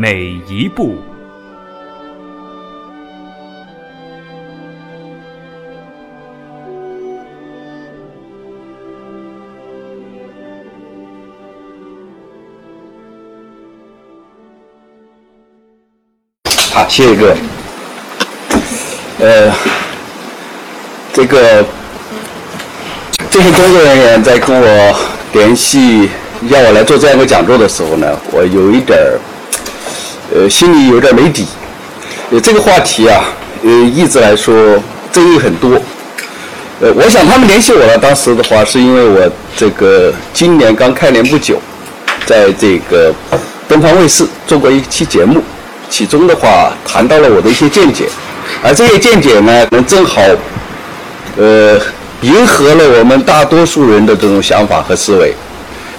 [0.00, 0.94] 每一步。
[16.72, 17.36] 好，谢谢各位。
[19.18, 19.52] 呃，
[21.12, 21.64] 这个
[23.28, 24.96] 这些工作人员在跟我
[25.32, 26.08] 联系
[26.42, 29.18] 要我来做这样一个讲座的时候呢，我有一点儿
[30.34, 31.46] 呃心里有点没底。
[32.30, 33.24] 呃，这个话题啊，
[33.64, 34.54] 呃，一直来说
[35.12, 35.80] 争议很多。
[36.80, 41.60] 呃，我想他们联系我了，当时的话是因为我这个今年刚开年不久，
[42.26, 43.12] 在这个
[43.66, 45.42] 东方卫视做过一期节目。
[45.90, 48.04] 其中的话谈到了我的一些见解，
[48.62, 50.20] 而这些见解呢，能正好，
[51.38, 51.80] 呃，
[52.20, 55.34] 迎合了我们大多数人的这种想法和思维。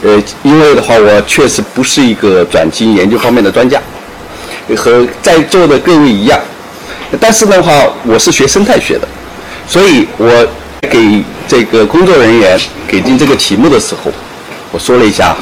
[0.03, 3.81] 呃，因为的话，我确实不是一个转基因研究方面的专家，
[4.75, 6.39] 和在座的各位一样。
[7.19, 7.71] 但是的话，
[8.03, 9.07] 我是学生态学的，
[9.67, 10.47] 所以我
[10.81, 14.11] 给这个工作人员给定这个题目的时候，
[14.71, 15.35] 我说了一下，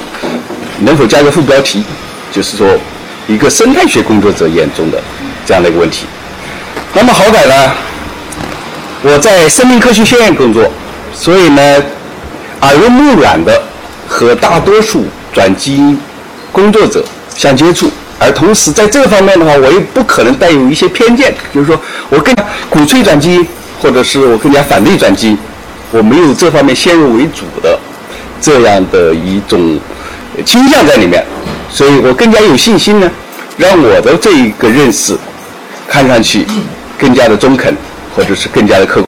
[0.79, 1.83] 能否加个副标题，
[2.31, 2.67] 就是说。
[3.29, 5.03] 一个生态学工作者眼中的
[5.45, 6.05] 这样的一个问题。
[6.93, 7.73] 那么好歹呢，
[9.01, 10.71] 我在生命科学学院工作，
[11.13, 11.61] 所以呢，
[12.61, 13.61] 耳濡目染的
[14.07, 15.03] 和大多数
[15.33, 15.99] 转基因
[16.53, 17.03] 工作者
[17.35, 21.79] 相接触，而同时在这方面的话，我又不可能带有一些偏见，就是说
[22.09, 23.47] 我更加鼓吹转基因，
[23.81, 25.37] 或者是我更加反对转基因，
[25.91, 27.79] 我没有这方面先入为主的
[28.41, 29.79] 这样的一种
[30.45, 31.23] 倾向在里面。
[31.69, 33.11] 所以我更加有信心呢，
[33.57, 35.15] 让我的这一个认识
[35.87, 36.45] 看上去
[36.97, 37.75] 更加的中肯，
[38.15, 39.07] 或者是更加的客观。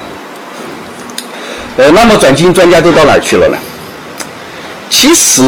[1.77, 3.57] 呃，那么转基因专家都到哪儿去了呢？
[4.89, 5.41] 其实，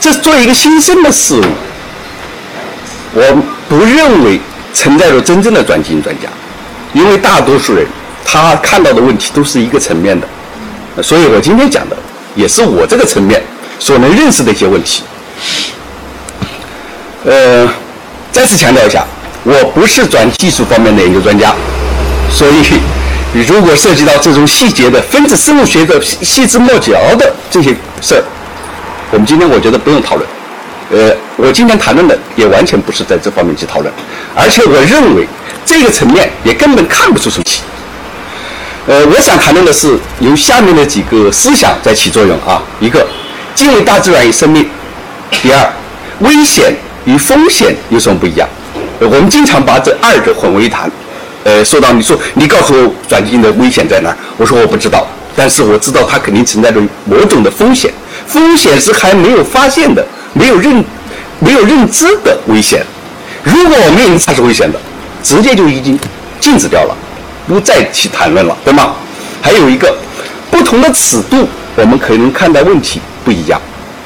[0.00, 1.44] 这作为一个新生的事物，
[3.14, 4.40] 我不认为
[4.74, 6.28] 存在着真正的转基因专家，
[6.92, 7.86] 因为大多数人
[8.24, 10.26] 他看到的问题都是一个层面的，
[11.02, 11.96] 所以我今天讲的
[12.34, 13.42] 也是我这个层面
[13.78, 15.02] 所能认识的一些问题。
[17.24, 17.68] 呃，
[18.30, 19.04] 再次强调一下，
[19.42, 21.54] 我不是转技术方面的研究专家，
[22.30, 28.22] 所以如果涉及到这种细节的分子生物学的细枝末节的这些事儿，
[29.10, 30.28] 我们今天我觉得不用讨论。
[30.90, 33.92] 呃，我今天谈论的也完全不是在这方面去讨论，
[34.34, 35.26] 而且我认为
[35.64, 37.60] 这个层面也根本看不出什么题。
[38.86, 43.06] 呃，我想谈论的是由下面的几个思想在起作用啊：一个，
[43.54, 44.64] 敬畏大自然与生命；
[45.42, 45.72] 第二，
[46.20, 46.72] 危险。
[47.04, 48.46] 与风险有什么不一样？
[49.00, 50.90] 我们经常把这二者混为一谈。
[51.44, 54.14] 呃，说到你说你告诉我转基因的危险在哪？
[54.36, 57.90] 我说我不知道，但是我知道它肯定存在着某种的风险。
[58.26, 60.84] 风险是还没有发现的、没有认、
[61.40, 62.84] 没有认知的危险。
[63.42, 64.78] 如果我们认知它是危险的，
[65.22, 65.98] 直接就已经
[66.40, 66.96] 禁止掉了，
[67.46, 68.94] 不再去谈论了，对吗？
[69.40, 69.96] 还有一个，
[70.50, 73.60] 不同的尺度，我们可能看待问题不一样。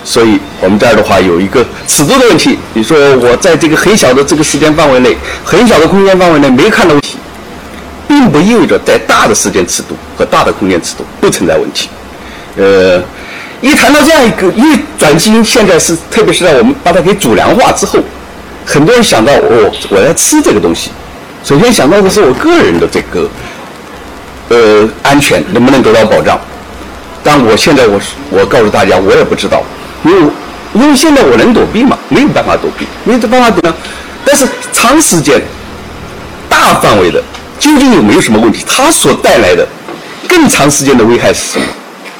[0.05, 2.59] 所以，我们这儿的话有一个尺度的问题。
[2.75, 7.16] 你说我在这个很小的这个时间范围内、很小的空间范围内没看到问题，
[8.09, 11.89] 并不意味着在大的时间尺度和大的空间尺度不存在问题。
[12.56, 13.00] 呃，
[13.62, 18.00] 一谈到这样一个，因为转基因现在是，特别是在我们把它给主粮化之后，
[18.67, 20.91] 很多人想到哦，我要吃这个东西，
[21.45, 23.31] 首先想到的是我个人的这个
[24.49, 26.39] 呃安全能不能得到保障。
[27.22, 28.01] 但我现在我
[28.31, 29.63] 我告诉大家，我也不知道。
[30.04, 30.33] 因为
[30.75, 33.77] 因为现在我能躲避嘛，没有办法躲避，没有办法躲呢。
[34.25, 35.41] 但是长时间、
[36.48, 37.22] 大范围的，
[37.60, 38.65] 究竟有没有什么问题？
[38.66, 39.65] 它所带来的
[40.28, 41.66] 更长时间的危害是什么？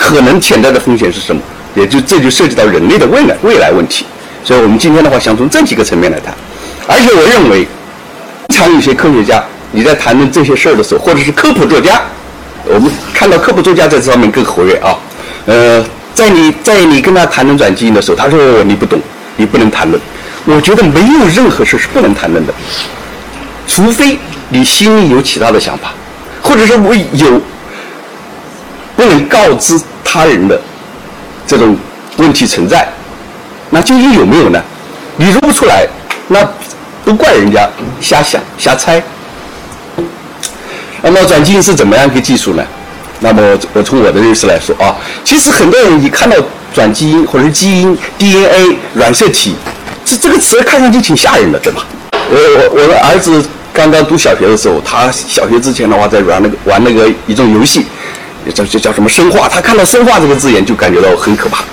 [0.03, 1.41] 可能潜在的风险是什么？
[1.77, 4.05] 也就这就涉及到人类的未来未来问题。
[4.43, 6.35] 所以我们今天的话，想从这几个层面来谈。
[6.89, 7.69] 而且我认为，
[8.49, 12.03] 经常有些科学家你在谈论这些事儿的时候，或者是科普作家，
[12.65, 14.99] 我们看到科普作家在这方面更活跃啊，
[15.47, 15.85] 呃。
[16.15, 19.01] 在你在你跟他谈论转基因的时候，他说你不懂，
[19.39, 19.99] 你不能谈论。
[20.45, 22.53] 我觉得没有任何事是不能谈论的，
[23.67, 24.19] 除非
[24.51, 25.95] 你心里有其他的想法，
[26.43, 27.41] 或者说我有
[29.03, 30.61] 不能告知他人的
[31.45, 31.77] 这种
[32.19, 32.87] 问题存在。
[33.69, 34.63] 那究竟有没有呢？
[35.17, 35.85] 你说不出来，
[36.29, 36.39] 那
[37.05, 37.69] 都怪人家
[38.01, 39.03] 瞎想瞎猜。
[41.03, 42.63] 那么转基因是怎么样一个技术呢？
[43.19, 44.95] 那么我从我的认识来说啊，
[45.25, 46.37] 其实很多人一看到
[46.73, 49.57] 转基因或者基因 DNA 染色体，
[50.05, 51.85] 这这个词看上去挺吓人的，对吧？
[52.13, 57.87] 我我我的儿子刚刚读小学的时候，他小学之前的话在玩那个玩那个一种游戏，
[58.51, 61.65] 叫叫叫什么生化，他看到生化这个字眼就感觉到很可怕。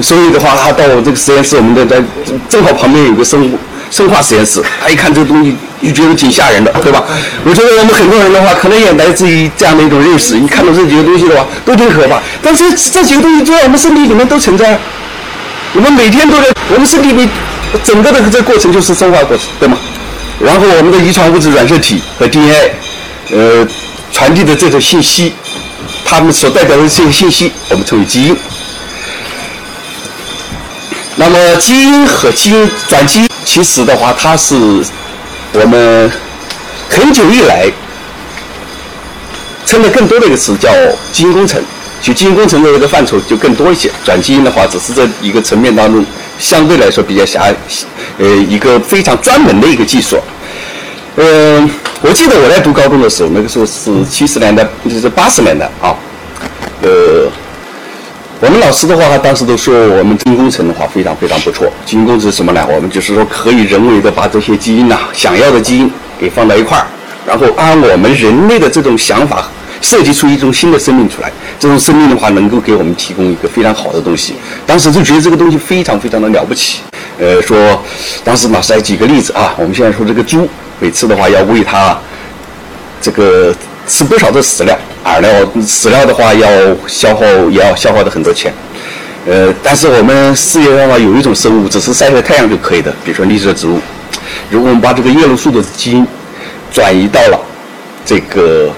[0.00, 2.02] 所以的话，他到我这个实验室，我们的在
[2.48, 3.58] 正好旁边有个生物
[3.90, 7.04] 生化实验室，他一看这个东西就觉得挺吓人的，对吧？
[7.44, 12.18] 我觉得我们很多人的话，可能也来自于这样的一种认识，一看到这几个东西的话，都挺可怕。
[12.42, 14.78] 但是这几个东西在我们身体里面都存在，
[15.74, 17.28] 我们每天都在我们身体里
[17.84, 19.76] 整个的这个过程就是生化过程，对吗？
[20.40, 22.72] 然后我们的遗传物质染色体和 DNA，
[23.30, 23.66] 呃，
[24.10, 25.34] 传递的这种信息，
[26.04, 28.36] 它们所代表的这些信息，我们称为基因。
[31.16, 34.54] 那么基因和基因转基因，其实的话，它是
[35.52, 36.10] 我们
[36.88, 37.70] 很久以来
[39.66, 40.70] 称的更多的一个词叫
[41.12, 41.62] 基因工程。
[42.02, 46.04] 就基因工程的这个范畴就更多一些，转基因的话只是这一个层面当中
[46.36, 47.44] 相对来说比较狭，
[48.18, 50.18] 呃，一个非常专门的一个技术。
[51.16, 51.70] 嗯，
[52.00, 55.94] 我记得我在读高中的时候，那个时候是七十年代，就是八十年代啊，
[56.82, 57.30] 呃。
[58.44, 61.70] 我们老师的话，他当时都说我们基因工程的话非常非常不错。
[61.86, 62.66] 基因工程是什么呢？
[62.68, 65.88] 我们就是说可以人为的把这些基因呐，想要的基因
[66.18, 66.84] 给放到一块儿，
[67.24, 69.46] 然后按我们人类的这种想法
[69.80, 71.30] 设计出一种新的生命出来。
[71.60, 74.34] 这种生命的话，能够给我们提供一个非常好的东西。
[74.66, 76.80] 当时就觉得这个东西非常非常的了不起。
[77.20, 77.56] 呃，说
[78.24, 80.48] 当时老师还举个例子啊，我们现在说这个猪，
[80.82, 81.96] 每次的话要喂它
[83.00, 83.54] 这个
[83.86, 84.76] 吃不少的饲料。
[85.04, 85.30] 饵料
[85.60, 86.48] 饲料的话要
[86.88, 88.52] 消耗，也要消耗的很多钱。
[89.28, 93.80] 呃，但是我们世界上话有一种生物，只是晒晒太阳就可以的，比如说绿色植物。
[94.50, 96.04] 如果我们把这个叶绿素的基因
[96.72, 97.40] 转移到了
[98.04, 98.68] 这个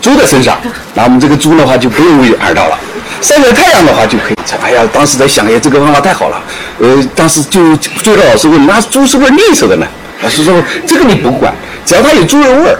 [0.00, 0.58] 猪的身上，
[0.94, 2.76] 那我们这个猪的话就不用喂饵料了，
[3.22, 4.36] 晒晒太阳的话就可以。
[4.62, 6.42] 哎呀，当时在想，哎，这个方法太好了。
[6.80, 9.86] 呃，当时就追着老师问，那猪是不是绿色的呢？
[10.22, 10.54] 老师说，
[10.86, 11.52] 这个你不管，
[11.84, 12.78] 只要它有猪肉味儿，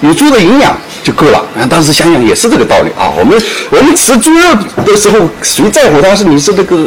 [0.00, 0.76] 有猪的营养。
[1.02, 1.38] 就够了。
[1.58, 3.08] 啊，当时想想也是这个道理啊。
[3.18, 4.42] 我们我们吃猪肉
[4.84, 6.86] 的时候，谁在乎它是你是这个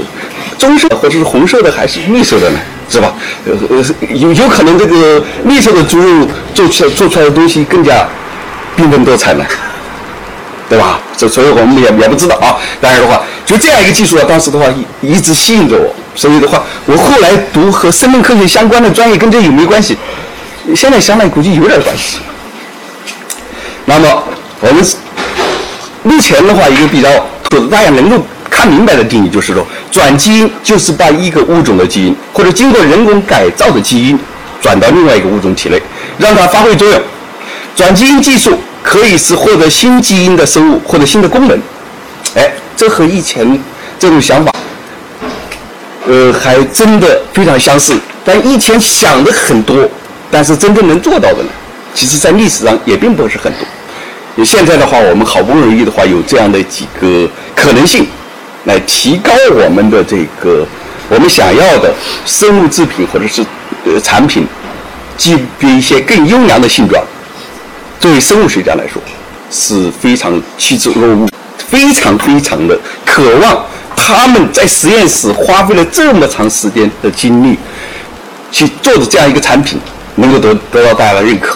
[0.56, 2.60] 棕色或者是红色的还是绿色的呢？
[2.88, 3.12] 是吧？
[3.48, 3.84] 呃呃，
[4.14, 8.08] 有有可能这个绿色的猪肉做出来做出来的东西更加
[8.78, 9.44] 缤纷多彩呢，
[10.74, 11.00] 对吧？
[11.16, 12.58] 这所以我们也也不知道啊。
[12.82, 14.66] 当然的话，就这样一个技术啊，当时的话
[15.02, 15.94] 一一直吸引着我。
[16.16, 19.96] 所以的话，我后来读和生命科学相关的专业，跟这有没有关系？
[20.76, 22.18] 现在想来估计有点关系。
[23.86, 24.24] 那么，
[24.62, 24.84] 我们
[26.02, 27.10] 目前的话，一个比较
[27.44, 28.18] 土的大家能够
[28.50, 34.18] 看明白的定义就是说，转基因就是把一个物种的基因或者经过人工改造的基因
[34.60, 35.80] 转到另外一个物种体内，
[36.18, 37.00] 让它发挥作用。
[37.76, 41.58] 转基因技术可以是获得新基因的生物或者新的功能。
[42.36, 43.60] 哎，这和以前
[43.98, 44.52] 这种想法，
[46.08, 47.96] 呃，还真的非常相似。
[48.26, 49.90] 但以前想的很多，
[50.30, 51.50] 但是真正能做到的呢？
[51.96, 54.44] 其实，在历史上也并不是很多。
[54.44, 58.08] 现在的话，我们好不容易的话，有这样的几个可能性，
[58.66, 60.66] 来提高我们的这个
[61.10, 61.94] 我们想要的
[62.26, 63.46] 生物制品或者是
[63.86, 64.48] 呃产品，
[65.18, 67.04] 具备一些更优良的性状。
[68.04, 69.02] 作为生物学家来说，
[69.50, 71.26] 是非常趋之若鹜，
[71.70, 77.58] 非常非常的渴望他们在实验室花费了这么长时间的精力
[78.52, 79.80] 去做的这样一个产品，
[80.16, 81.56] 能够得得到大家的认可。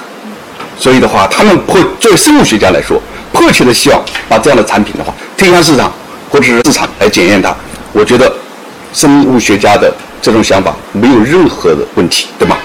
[0.80, 2.98] 所以的话，他们会作为生物学家来说，
[3.34, 5.92] 迫切的希望把这样的产品的话推向市场，
[6.30, 7.54] 或者是市场来检验它。
[7.92, 8.34] 我觉得，
[8.94, 12.56] 生物学家的这种想法没有任何的问题，对吗？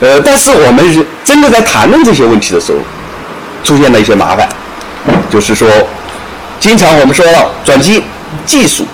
[0.00, 2.78] 呃，但是我们真的在谈论这些问题的时候，
[3.62, 4.48] 出现了一些麻烦，
[5.28, 5.68] 就是说，
[6.58, 8.02] 经常我们说到转基因
[8.46, 8.86] 技术、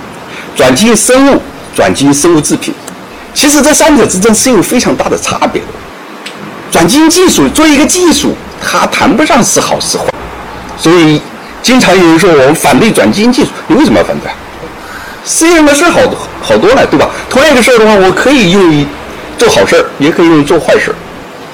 [0.56, 1.40] 转基因生物、
[1.76, 2.74] 转基因生物制品，
[3.32, 5.68] 其实这三者之间是有非常大的差别的。
[6.72, 10.06] 转基因技术作为一个技术，它谈不上是好是坏，
[10.76, 11.22] 所以
[11.62, 14.28] 经常有人说我们反对转基因技术，你为什么要反对？
[15.24, 17.08] 世界上的事好多好多了，对吧？
[17.30, 18.84] 同样一个事儿的话，我可以用于
[19.38, 20.96] 做好事儿，也可以用于做坏事儿，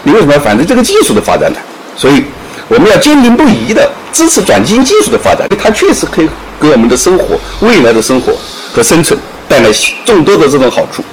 [0.03, 1.59] 你为什么要反对这个技术的发展呢？
[1.97, 2.25] 所以
[2.69, 6.29] 我们要坚定不移的支持转基因技术的发展，因为它确实可以
[6.61, 8.33] 给我们的生活、未来的生活
[8.73, 9.71] 和生存带来
[10.05, 11.05] 众多的这种好处。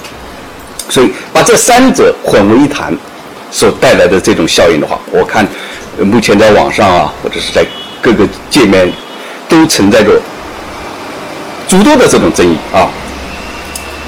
[0.90, 2.96] 所以把这三者混为一谈。
[3.50, 5.48] 所带来的这种效应的话，我看
[6.00, 7.66] 目前在网上啊，或者是在
[8.02, 8.92] 各个界面，
[9.48, 10.20] 都存在着
[11.66, 12.90] 诸多的这种争议啊。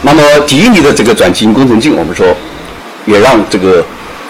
[0.01, 2.27] 那么，迪尼的这个转基因工程镜，我们说
[3.05, 3.81] 也让这个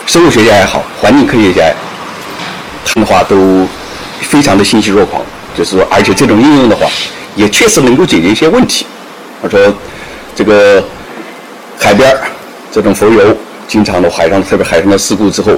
[0.06, 1.72] 生物学家也好，环境科学家，
[2.86, 3.68] 他们的话都
[4.22, 5.22] 非常的欣喜若狂。
[5.58, 6.88] 就是说，而且这种应用的话，
[7.36, 8.86] 也确实能够解决一些问题。
[9.41, 9.60] 他说，
[10.36, 10.82] 这个
[11.77, 12.15] 海边
[12.72, 13.36] 这种浮游，
[13.68, 15.51] 经常的海上特别海上的事故之后，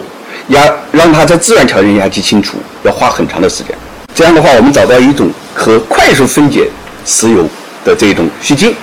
[0.48, 3.78] 要让它在自然条件下去清除，要花很长的时间。
[4.16, 6.70] 这样的话，我们找到一种可快速分解
[7.06, 7.48] 石油
[7.86, 8.74] 的这种虚晶，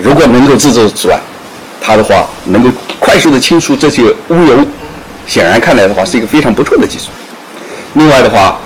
[0.00, 1.18] 如果能够制作出来，
[1.80, 4.64] 它的话能够快速的清除这些污油，
[5.26, 7.06] 显然看来的话是一个非常不错的技术。
[7.94, 8.58] 另外的话，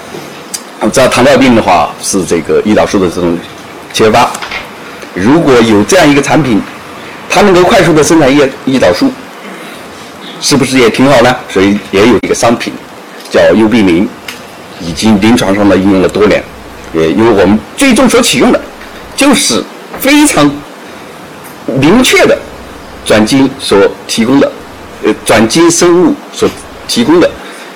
[0.81, 3.39] 我们知道糖尿病的话是这个胰岛素的这种
[3.93, 4.31] 缺乏，
[5.15, 6.61] 如果有这样一个产品，
[7.29, 9.11] 它能够快速的生产胰胰岛素，
[10.41, 11.37] 是不是也挺好呢？
[11.49, 12.73] 所以也有一个商品
[13.31, 14.09] 叫优必明。
[14.83, 16.43] 已经临床上呢应用了多年，
[16.95, 18.59] 也因为我们最终所启用的，
[19.15, 19.63] 就是
[19.99, 20.51] 非常
[21.67, 22.39] 明确的
[23.05, 24.51] 转基因所提供的，
[25.05, 26.49] 呃，转基因生物所
[26.87, 27.31] 提供的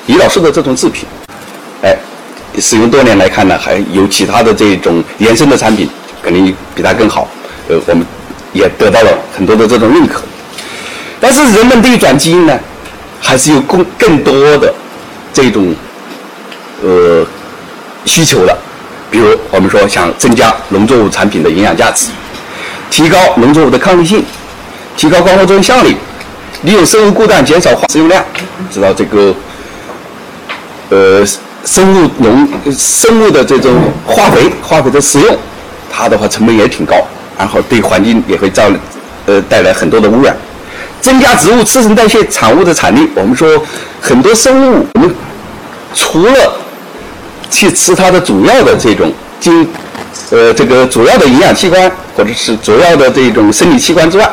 [0.06, 1.06] 胰岛素的这种制品，
[1.82, 1.96] 哎，
[2.58, 5.88] 使用多年来看呢，还有其他的这种延伸的产品，
[6.22, 7.28] 肯定比它更好，
[7.68, 8.06] 呃，我们
[8.52, 10.22] 也得到了很多的这种认可。
[11.20, 12.58] 但是人们对转基因呢，
[13.20, 14.72] 还是有更更多的
[15.32, 15.74] 这种。
[16.82, 17.24] 呃，
[18.04, 18.54] 需求的，
[19.10, 22.08] 比如我们说想增加农作物产品的营养价值，
[22.90, 24.22] 提高农作物的抗逆性，
[24.96, 25.96] 提高光合作用效率，
[26.62, 28.24] 利用生物固氮减少化使用量，
[28.72, 29.34] 知道这个
[30.90, 31.26] 呃
[31.64, 33.72] 生物农生物的这种
[34.06, 35.36] 化肥化肥的使用，
[35.90, 36.96] 它的话成本也挺高，
[37.38, 38.70] 然后对环境也会造
[39.26, 40.36] 呃带来很多的污染，
[41.00, 43.48] 增加植物次生代谢产物的产率，我们说
[44.00, 45.14] 很多生物我们
[45.94, 46.56] 除了
[47.50, 49.66] 去吃它的主要的这种经，
[50.30, 54.30] 呃，这个主要的营养器官或者是主要的这种生理器官之外，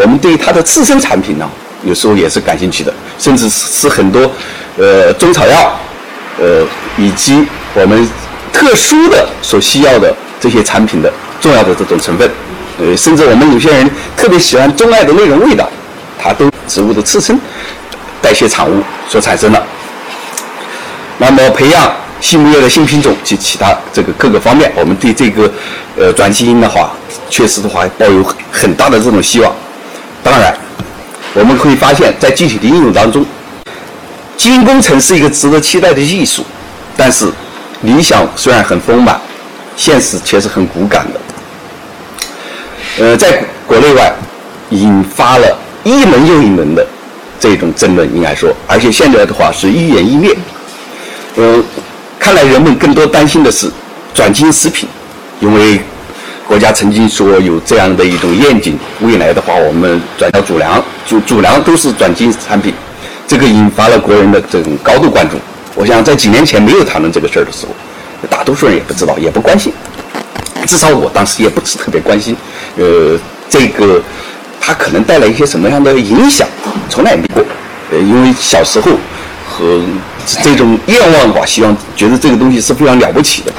[0.00, 1.50] 我们对它的次生产品呢，
[1.82, 4.30] 有时候也是感兴趣的，甚至是很多，
[4.78, 5.76] 呃，中草药，
[6.40, 6.64] 呃，
[6.96, 8.08] 以及我们
[8.52, 12.30] 特殊的所需要的这些产品的重要的这种成分，
[12.80, 15.68] 呃，甚至我们有些人特别喜欢钟爱的那种味道，
[16.16, 17.36] 它都植物的次生
[18.22, 19.60] 代谢产物所产生的。
[21.18, 21.92] 那么培养。
[22.20, 25.48] 畜牧业的新品种及其他这个各个方面，我们对这个
[25.96, 26.90] 呃转基因的话，
[27.30, 29.54] 确实的话抱有很大的这种希望。
[30.22, 30.54] 当然，
[31.34, 33.24] 我们可以发现，在具体的应用当中，
[34.36, 36.44] 基因工程是一个值得期待的艺术，
[36.96, 37.30] 但是
[37.82, 39.20] 理想虽然很丰满，
[39.76, 41.20] 现实却是很骨感的。
[43.00, 44.12] 呃，在国内外
[44.70, 46.86] 引发了一轮又一轮的
[47.38, 50.36] 这种争论，应该说，而且现在的话是愈演愈烈。
[51.36, 51.62] 呃。
[52.20, 53.70] 看来人们更多担心的是
[54.12, 54.88] 转基因食品，
[55.40, 55.80] 因为
[56.48, 62.72] 国家曾经说有这样的一种愿景，未来的话我们转到主粮，主主粮都是转基因产品，
[63.26, 65.36] 这个引发了国人的这种高度关注。
[65.74, 67.72] 我想在几年前没有谈论这个事儿的时候，
[68.30, 69.70] 大多数人也不知道，也不关心，
[70.66, 72.34] 至少我当时也不是特别关心。
[72.78, 73.18] 呃，
[73.50, 74.02] 这个
[74.58, 76.48] 它可能带来一些什么样的影响，
[76.88, 77.44] 从来没过。
[77.92, 78.92] 呃，因为小时候
[79.46, 79.82] 和。
[80.42, 83.52] 这种愿望吧，希望觉得这个东西是非常了不起的，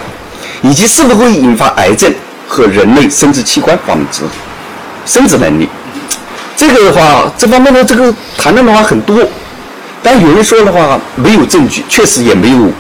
[0.62, 2.14] 以及是否会引发癌症
[2.50, 4.24] 和人类生殖器官方面之
[5.06, 5.70] 生殖能力，
[6.58, 9.24] 这个的话，这方面的这个谈论的话很多，
[10.02, 12.72] 但有人说的话没有证据，确实也没有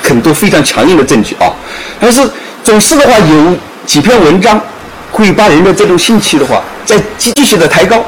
[0.00, 1.52] 很多非常强硬的证据啊。
[2.00, 2.22] 但是
[2.62, 4.60] 总是的话，有几篇文章
[5.10, 8.00] 会把人的这种兴趣的话再继续的抬高。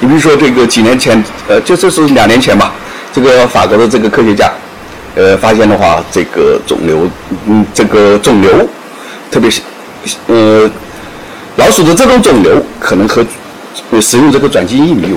[0.00, 2.72] 你比如说这个几年前，呃，就就是两年前吧。
[3.12, 4.50] 这个法国的这个科学家，
[5.16, 7.08] 呃，发现的话，这个肿瘤，
[7.46, 8.68] 嗯，这个肿瘤，
[9.30, 9.60] 特别是，
[10.26, 10.70] 呃，
[11.56, 13.24] 老鼠的这种肿瘤，可能和
[14.00, 15.16] 使用这个转基因玉米有。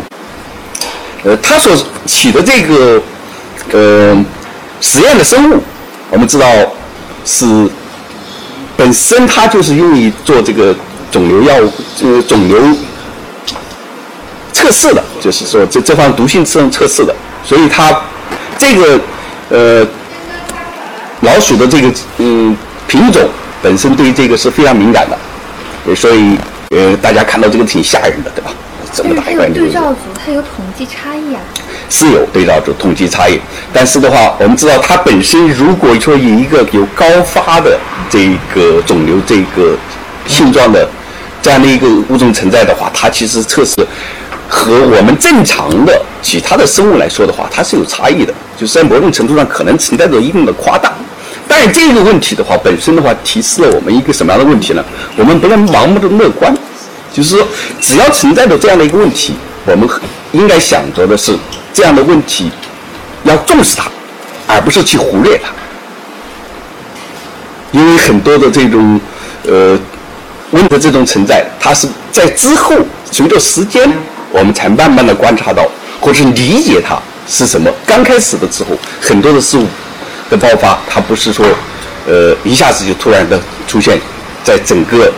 [1.23, 1.71] 呃，它所
[2.05, 3.01] 起的这个，
[3.71, 4.25] 呃，
[4.81, 5.61] 实验的生物，
[6.09, 6.45] 我们知道
[7.25, 7.45] 是
[8.75, 10.75] 本身它就是用于做这个
[11.11, 11.71] 肿瘤药物，
[12.03, 12.59] 呃，肿瘤
[14.51, 17.15] 测试的，就是说这这方毒性测测试的。
[17.45, 18.01] 所以它
[18.57, 18.99] 这个
[19.49, 19.87] 呃
[21.21, 22.55] 老鼠的这个嗯
[22.87, 23.29] 品种
[23.63, 26.37] 本身对于这个是非常敏感的，所以
[26.71, 28.51] 呃大家看到这个挺吓人的，对吧？
[28.93, 31.41] 这么大一块对照组它有统计差异啊？
[31.89, 33.39] 是有对照组统计差异，
[33.73, 37.79] 但是的话，我们知道它本身如果说有一个有高发的
[38.09, 39.75] 这个肿瘤这个
[40.27, 40.87] 性状的
[41.41, 43.75] 这样的一个物种存在的话，它其实测试。
[44.47, 50.93] 和我们正常的其他的生物来说的话，它是有差异的，就是在某种程度上可能存在着一定的夸大。
[51.47, 54.83] 但是这个问题的话，本身的话提示了我们一个什么样的问题呢？
[55.17, 56.53] 我们不能盲目的乐观，
[57.11, 57.47] 就是说
[57.79, 59.35] 只要存在着这样的一个问题，
[59.65, 59.87] 我们
[60.31, 61.37] 应该想着的是
[61.73, 62.51] 这样的问题
[63.23, 63.89] 要重视它，
[64.47, 65.51] 而不是去忽略它。
[67.71, 68.99] 因为很多的这种
[69.47, 69.77] 呃
[70.51, 72.75] 问的这种存在，它是在之后
[73.11, 73.91] 随着时间，
[74.31, 75.65] 我们才慢慢的观察到
[75.99, 76.97] 或是理解它
[77.27, 77.71] 是什么。
[77.85, 79.65] 刚开始的时候，很多的事物
[80.33, 81.45] 的爆发，它不是说
[82.07, 83.99] 呃一下子就突然的出现
[84.43, 85.11] 在整个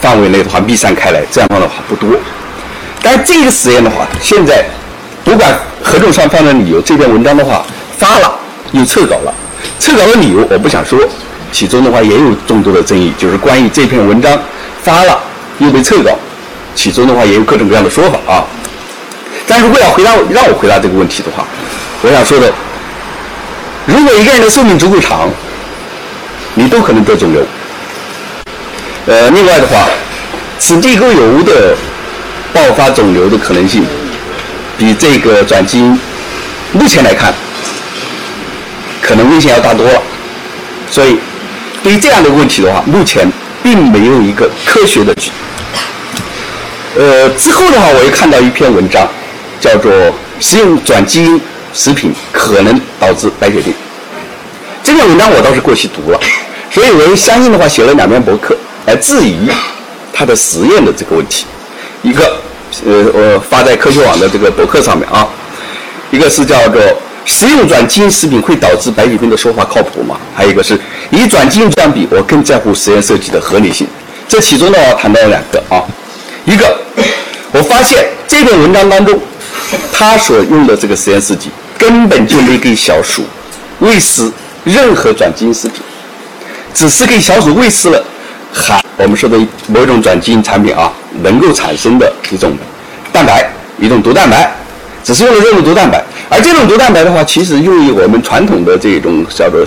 [0.00, 2.18] 范围内的话弥散开来，这样的话不多。
[3.00, 4.64] 但这个实验的话，现在
[5.24, 7.64] 不管何种双方的理由，这篇文章的话
[7.96, 8.38] 发了
[8.72, 9.32] 又撤稿了，
[9.78, 10.98] 撤稿的理由我不想说。
[11.52, 14.40] 其中的话也有众多的争议，就是关于这篇文章
[14.82, 15.20] 发了
[15.58, 16.10] 又被撤稿，
[16.74, 18.42] 其中的话也有各种各样的说法啊。
[19.46, 21.44] 但如果要回答让我回答这个问题的话，
[22.00, 22.50] 我想说的，
[23.86, 25.28] 如果一个人的寿命足够长，
[26.54, 27.42] 你都可能得肿瘤。
[29.06, 29.88] 呃，另外的话，
[30.58, 31.76] 此地沟油的
[32.52, 33.84] 爆发肿瘤的可能性，
[34.78, 35.98] 比这个转基因
[36.72, 37.34] 目前来看，
[39.00, 40.02] 可能危险要大多了，
[40.90, 41.18] 所以。
[41.82, 43.28] 对于这样的问题的话，目前
[43.60, 45.12] 并没有一个科学的。
[46.96, 49.08] 呃，之后的话，我又看到一篇文章，
[49.60, 49.90] 叫做
[50.38, 51.40] 《食用转基因
[51.72, 53.72] 食品可能导致白血病》。
[54.82, 56.20] 这篇文章我倒是过去读了，
[56.70, 59.48] 所以我相信的话，写了两篇博客来质疑
[60.12, 61.46] 他的实验的这个问题。
[62.02, 62.36] 一个，
[62.84, 65.26] 呃，我发在科学网的这个博客上面啊，
[66.10, 66.80] 一个是叫做。
[67.24, 70.16] 食用转基因食品会导致白血病的说法靠谱吗？
[70.34, 70.76] 还有一个是
[71.10, 73.86] 以转基因相比，我更在乎实验设计的合理性。
[74.26, 75.84] 这其中呢，谈到了两个啊，
[76.44, 76.76] 一个
[77.52, 79.16] 我发现这篇文章当中，
[79.92, 83.22] 他所用的这个实验设计根本就没给小鼠
[83.80, 84.30] 喂食
[84.64, 85.82] 任何转基因食品，
[86.72, 88.04] 只是给小鼠喂食了
[88.52, 92.56] 含我们说的某种转基因产品啊能够产生的一种
[93.12, 94.52] 蛋白，一种毒蛋白。
[95.04, 99.66] 只是用了这种毒蛋白，而这种毒蛋白的话，其实用于我们传统的这种叫做，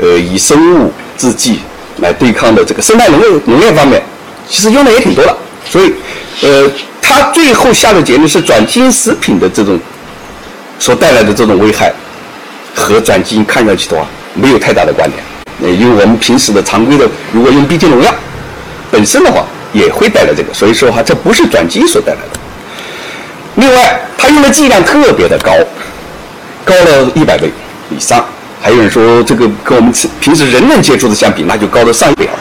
[0.00, 1.60] 呃，以生物制剂
[1.98, 4.02] 来对抗的这个生态农业农业方面，
[4.48, 5.36] 其实用的也挺多的。
[5.68, 5.92] 所以，
[6.40, 6.70] 呃，
[7.12, 9.78] 他最后下的结论是转基因食品的这种
[10.78, 11.92] 所带来的这种危害，
[12.74, 15.22] 和转基因看上去的话没有太大的关联。
[15.62, 18.12] 呃，因为我们平时的常规的，如果用逼菌农药，
[18.90, 22.40] 本身的话也会带来这个，所以说哈，这不是转基因所带来的。
[23.56, 25.52] 另外，他用的剂量特别的高，
[26.64, 27.50] 高了一百倍
[27.90, 28.24] 以上。
[28.60, 32.32] 还有人说，这个跟我们平时人能接触的相比，那就高了上倍了。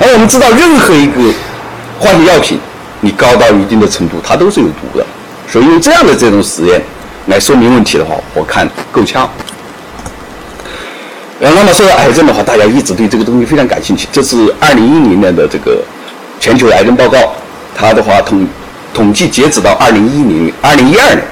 [0.00, 1.32] 而我们知道，任何一个
[1.98, 2.58] 化学药品，
[3.04, 5.04] 你高到一定的程度，它都是有毒的。
[5.46, 6.80] 所以用这样的这种实验
[7.26, 9.28] 来说明问题的话，我看够呛。
[11.40, 14.08] 呃，那么说到癌症的话，大家一直对这个东西非常感兴趣。
[14.10, 15.84] 这是二零一零年的这个
[16.40, 17.18] 全球癌症报告，
[17.76, 18.46] 它的话统。
[18.94, 21.24] 统计截止到二零一零、二零一二年，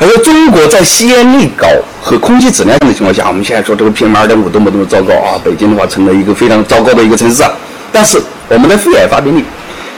[0.00, 1.68] 他说中国在吸烟率高
[2.00, 5.36] 和空气质量的情况下，我们现在说这个 PM 二点五多么多么糟糕啊！
[5.44, 7.52] 北京的话成了一个非常糟糕的一个城市啊。
[7.92, 9.44] 但是我们的肺癌发病率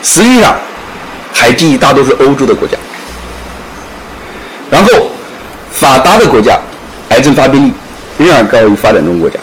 [0.02, 0.56] 实际上
[1.32, 2.76] 还低于大多数欧洲的国家。
[4.70, 4.90] 然后
[5.72, 6.58] 发达的国家
[7.08, 7.72] 癌症发病率
[8.18, 9.38] 仍然高于发展中国家。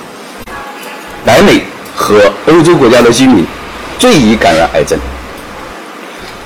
[1.26, 1.64] 北美
[1.96, 3.46] 和欧洲国家的居民
[3.98, 5.00] 最易感染癌症。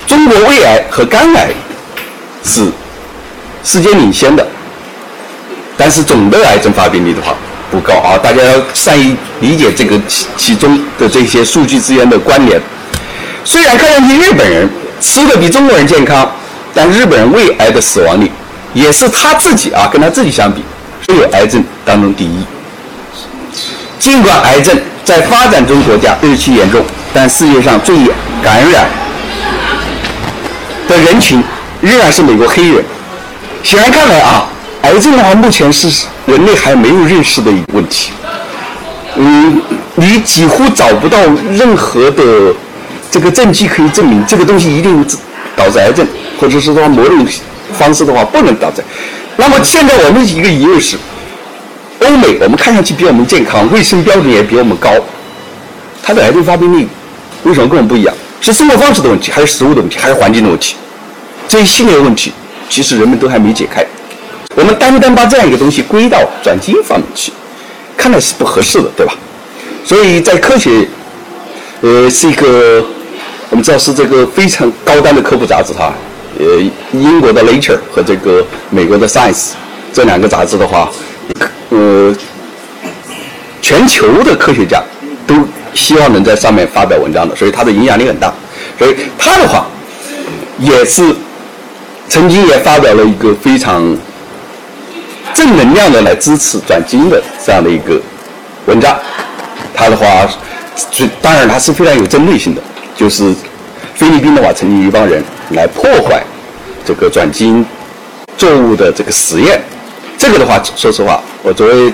[0.06, 1.50] 中国胃癌和肝癌
[2.42, 2.70] 是
[3.62, 4.46] 世界领先的，
[5.76, 7.34] 但是总的癌症发病率的话
[7.70, 8.16] 不高啊。
[8.16, 12.60] 大家要善于理解这个其其中的这些数据之间的关联。
[13.44, 14.68] 虽然看上去日本人
[15.00, 16.30] 吃的比中国人健康，
[16.74, 18.30] 但日本人胃癌的死亡率
[18.74, 20.62] 也是他自己啊跟他自己相比，
[21.06, 22.44] 所有癌症当中第一。
[23.98, 27.96] 尽管癌症在发展中国家日趋严重，但世界上最
[28.42, 28.88] 感染。
[30.88, 31.40] 的人群
[31.80, 32.84] 仍然是美国黑人。
[33.62, 34.48] 显然看来啊，
[34.82, 38.10] 癌症的话目前是人类还没有认识的一个问题。
[39.14, 39.62] 嗯，
[39.94, 41.18] 你几乎找不到
[41.52, 42.22] 任何的
[43.10, 45.04] 这个证据可以证明这个东西一定
[45.56, 46.06] 导致癌症，
[46.38, 47.26] 或者是说某种
[47.72, 48.82] 方式的话不能导致。
[49.36, 50.96] 那么现在我们一个疑问是：
[52.00, 54.90] 欧美我们看上去比我们健康，卫生标准也比我们高，
[56.02, 56.86] 它的癌症发病率
[57.44, 58.14] 为什么跟我们不一样？
[58.40, 60.76] 是生活方式的问题，还是食物的问题，还是环境的问题？
[61.48, 62.32] 这一系列问题，
[62.68, 63.84] 其实人们都还没解开。
[64.54, 67.32] 我们单单把这样一个东西归到转基因方面去，
[67.96, 69.14] 看来是不合适的，对吧？
[69.84, 70.88] 所以在科学，
[71.82, 72.84] 呃，是一个
[73.50, 75.92] 我们知道是这个非常高端的科普杂志哈。
[76.38, 76.46] 呃，
[76.92, 79.50] 英国的 Nature 和这个美国的 Science
[79.92, 80.90] 这两个杂志的话，
[81.68, 82.14] 呃，
[83.60, 84.82] 全球的科学家
[85.26, 85.36] 都。
[85.72, 88.34] 希望能在上面发表文章的，所以它的影响力很大。
[88.76, 89.68] 所以它的话，
[90.58, 91.14] 也是
[92.08, 93.96] 曾经也发表了一个非常
[95.32, 98.02] 正能量的来支持转基因的这样的一个
[98.66, 98.98] 文章。
[99.72, 100.28] 他的话，
[101.22, 102.60] 当然他是非常有针对性的，
[102.96, 103.34] 就是
[103.94, 106.22] 菲律宾的话，曾经一帮人来破坏
[106.84, 107.64] 这个转基因
[108.36, 109.60] 作物的这个实验。
[110.18, 111.92] 这个的话，说实话，我作为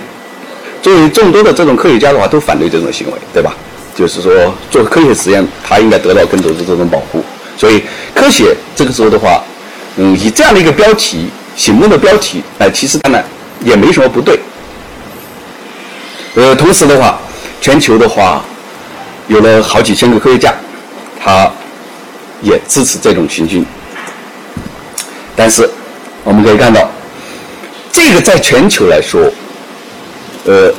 [0.82, 3.54] 作为众多的这种科学家的话，都反对这种行为，对吧？
[3.94, 7.24] 就是说，做科学实验，他应该得到更多的这种保护。
[7.56, 7.82] 所以，
[8.14, 9.42] 科学这个时候的话，
[9.96, 13.22] 嗯，以这样的一个标题，醒目的标题来提示他呢，
[13.64, 14.38] 也没什么不对。
[16.34, 17.18] 呃，同时的话，
[17.60, 18.44] 全球的话，
[19.28, 20.52] 有了好几千个科学家，
[21.26, 21.50] 他
[22.40, 23.66] 也支持这种情形。
[25.34, 25.68] 但是，
[26.22, 26.88] 我们可以看到，
[27.90, 29.28] 这个在全球来说，
[30.44, 30.72] 呃，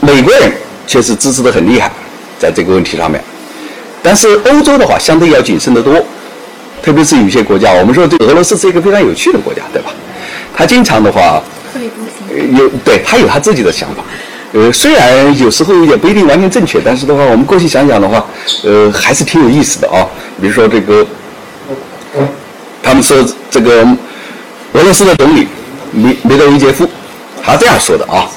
[0.00, 0.52] 美国人
[0.86, 1.90] 确实支持的很厉害，
[2.38, 3.20] 在这个问题上面。
[4.00, 5.92] 但是欧洲的话，相对要谨慎得多，
[6.80, 9.90] 特别是有些国家，我们说这俄罗斯是一个非常有趣的国家，对吧？
[10.56, 11.42] 他经常的话，
[12.56, 14.04] 有对他有他自己的想法，
[14.54, 18.24] 呃，虽然有时候也不一定完全正确，但是的话，我们过去想想的话，
[18.62, 20.06] 呃，还是挺有意思的啊。
[20.40, 21.04] 比如说这个，
[22.80, 23.16] 他们说
[23.50, 23.84] 这个
[24.74, 25.48] 俄罗斯的总理
[25.90, 26.88] 梅梅德韦杰夫，
[27.42, 28.28] 他这样说的啊：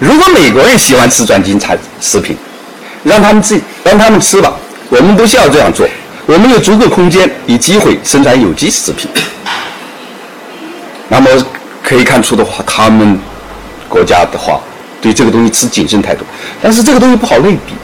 [0.00, 2.36] 如果美国人喜欢吃转基因产食品，
[3.04, 4.52] 让他们自己让他们吃吧。
[4.88, 5.86] 我们不需要这样做，
[6.26, 9.08] 我们有足够空间与机会生产有机食品。
[11.08, 11.30] 那么
[11.84, 13.16] 可以看出的话，他们
[13.88, 14.60] 国家的话
[15.06, 16.24] 对这个东西持谨慎态度。
[16.60, 17.74] 但是这个东西不好类比，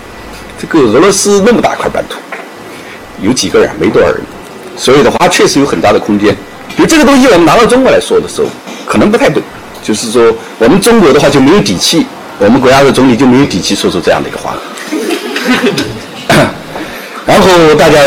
[0.61, 2.19] 这个俄罗斯那么大块版图，
[3.21, 4.21] 有几个人，没多少人，
[4.77, 6.37] 所以的话确实有很大的空间。
[6.77, 8.49] 就这个东西我们拿到中国来说的时候，
[8.87, 9.41] 可能不太对。
[9.85, 12.07] 就是说，我们中国的话就没有底气，
[12.39, 14.55] 我们国家的总理就没有底气说出这样的一个话。
[17.27, 17.99] 然后大家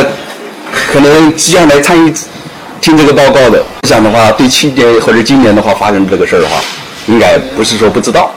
[0.91, 2.13] 可能即将来参与
[2.79, 6.61] 听这个报告的，我想的话，对去年或者今年的话发生这个事儿的话，
[7.07, 8.33] 应该不是说不知道。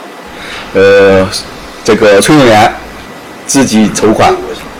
[0.73, 1.27] 呃，
[1.83, 2.73] 这个崔永元
[3.45, 4.35] 自己筹款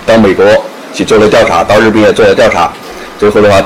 [0.06, 0.46] 到美国
[0.94, 2.72] 去做了调查，到日本也做了调查，
[3.18, 3.64] 最后的话，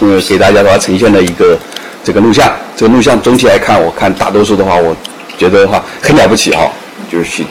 [0.00, 1.58] 呃，给大家的话呈现了一个
[2.02, 2.52] 这个录像。
[2.76, 4.96] 这个录像总体来看，我看大多数的话，我
[5.36, 6.70] 觉得的话很了不起哈，
[7.10, 7.46] 就是去，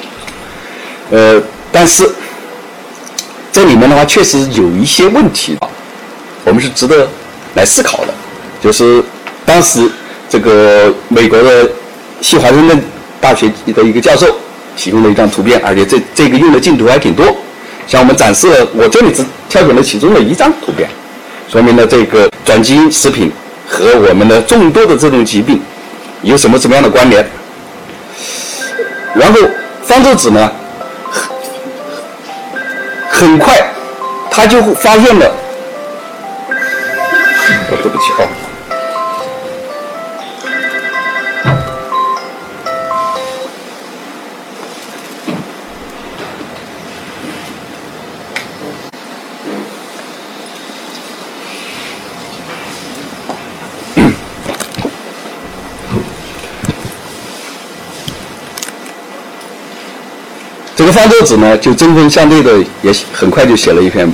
[1.12, 2.10] 呃，但是。
[3.50, 5.68] 这里面的话，确实有一些问题啊，
[6.46, 7.08] 我们是值得
[7.56, 8.14] 来思考的。
[8.62, 9.04] 就是
[9.48, 9.90] 当时
[10.30, 11.68] 这个美国的
[12.22, 12.80] 西华盛顿
[13.20, 14.28] 大学的一个教授
[14.76, 17.26] 提供了一张图片，而且这这个用的镜头还挺多。
[17.88, 20.90] 向我们展示了，我这里只挑选了其中的一张图片，
[21.50, 23.32] 说明了这个转基因食品
[23.68, 25.62] 和我们的众多的这种疾病
[26.22, 27.26] 有什么什么样的关联。
[29.14, 29.40] 然后
[29.84, 30.52] 方舟子呢？
[33.10, 33.68] 很快，
[34.30, 35.34] 他就发现了。
[37.82, 38.47] 对不起啊。
[60.88, 64.10] 个方舟子呢，就针锋相对的，也很快就写了一篇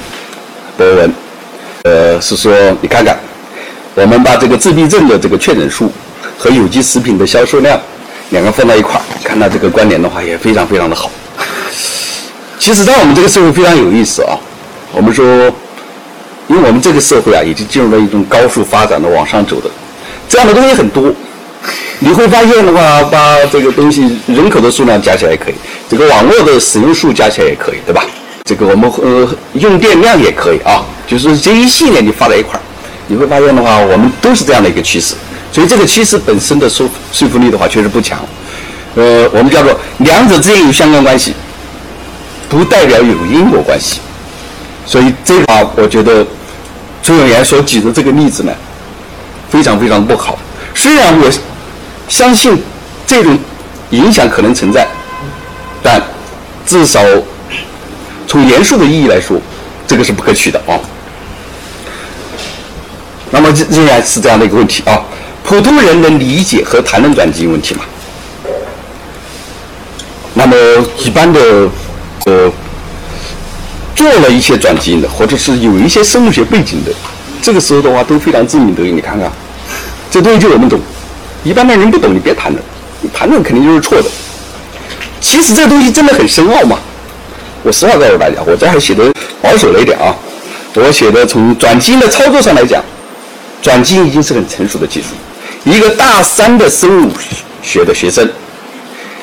[0.76, 1.14] 博文，
[1.84, 3.16] 呃，是说你看看，
[3.94, 5.92] 我们把这个自闭症的这个确诊数
[6.36, 7.80] 和有机食品的销售量
[8.32, 11.12] 两个放在一块儿，看到这个关联的话，也非常非常的好。
[12.58, 14.36] 其实，在我们这个社会非常有意思啊。
[14.92, 15.26] 我们说，
[16.48, 19.70] 因为我们这个社会啊，已经进入了一种高速发展的往上走的，
[20.28, 21.14] 这样的东西很多。
[22.06, 25.54] 你会发现的话，把这个东西人口的数量加起来也可以，
[25.88, 28.04] 这个网络的使用数加起来也可以，对吧？
[28.44, 32.62] 这个我们呃用电量也可以啊，就是这一系列你放在一块儿，
[33.08, 35.16] 你会发现的话，我们都是这样的一个趋势。
[35.50, 38.20] 所以这个趋势本身的说说服力的话确实不强。
[38.96, 41.34] 呃，我们叫做两者之间有相关关系，
[42.50, 44.02] 不代表有因果关系。
[44.86, 46.28] 所以这个啊，我觉得
[47.02, 48.52] 崔永元所举的这个例子呢，
[49.50, 50.38] 非常非常不好。
[50.76, 51.32] 虽然我。
[52.08, 52.62] 相信
[53.06, 53.38] 这种
[53.92, 54.88] 影响可能存在，
[55.82, 56.02] 但
[56.66, 57.02] 至少
[58.28, 59.38] 从严肃的意义来说，
[59.88, 60.80] 这个是不可取的啊。
[63.32, 65.02] 那么仍然是这样的一个问题啊：
[65.44, 67.82] 普通人能理解和谈论转基因问题吗？
[70.36, 70.56] 那么
[71.00, 71.40] 一般的
[72.26, 72.52] 呃，
[73.96, 76.92] 做了一些转基因的，或者是有一些生物学背景的，
[77.42, 78.92] 这个时候的话都非常自鸣得意。
[78.92, 79.32] 你看看，
[80.10, 80.80] 这东西就我们懂。
[81.44, 82.64] 一般的人不懂，你别谈论，
[83.02, 84.10] 你谈论肯定就是错的。
[85.20, 86.80] 其实这东西真的很深奥嘛。
[87.64, 90.16] 我实话告诉大家，我这还写的保守了一点啊。
[90.76, 92.84] 我写的从转基因的操作上来讲，
[93.62, 95.08] 转基因已经是很成熟的技术。
[95.64, 97.12] 一个大三的生物
[97.62, 98.30] 学的学生，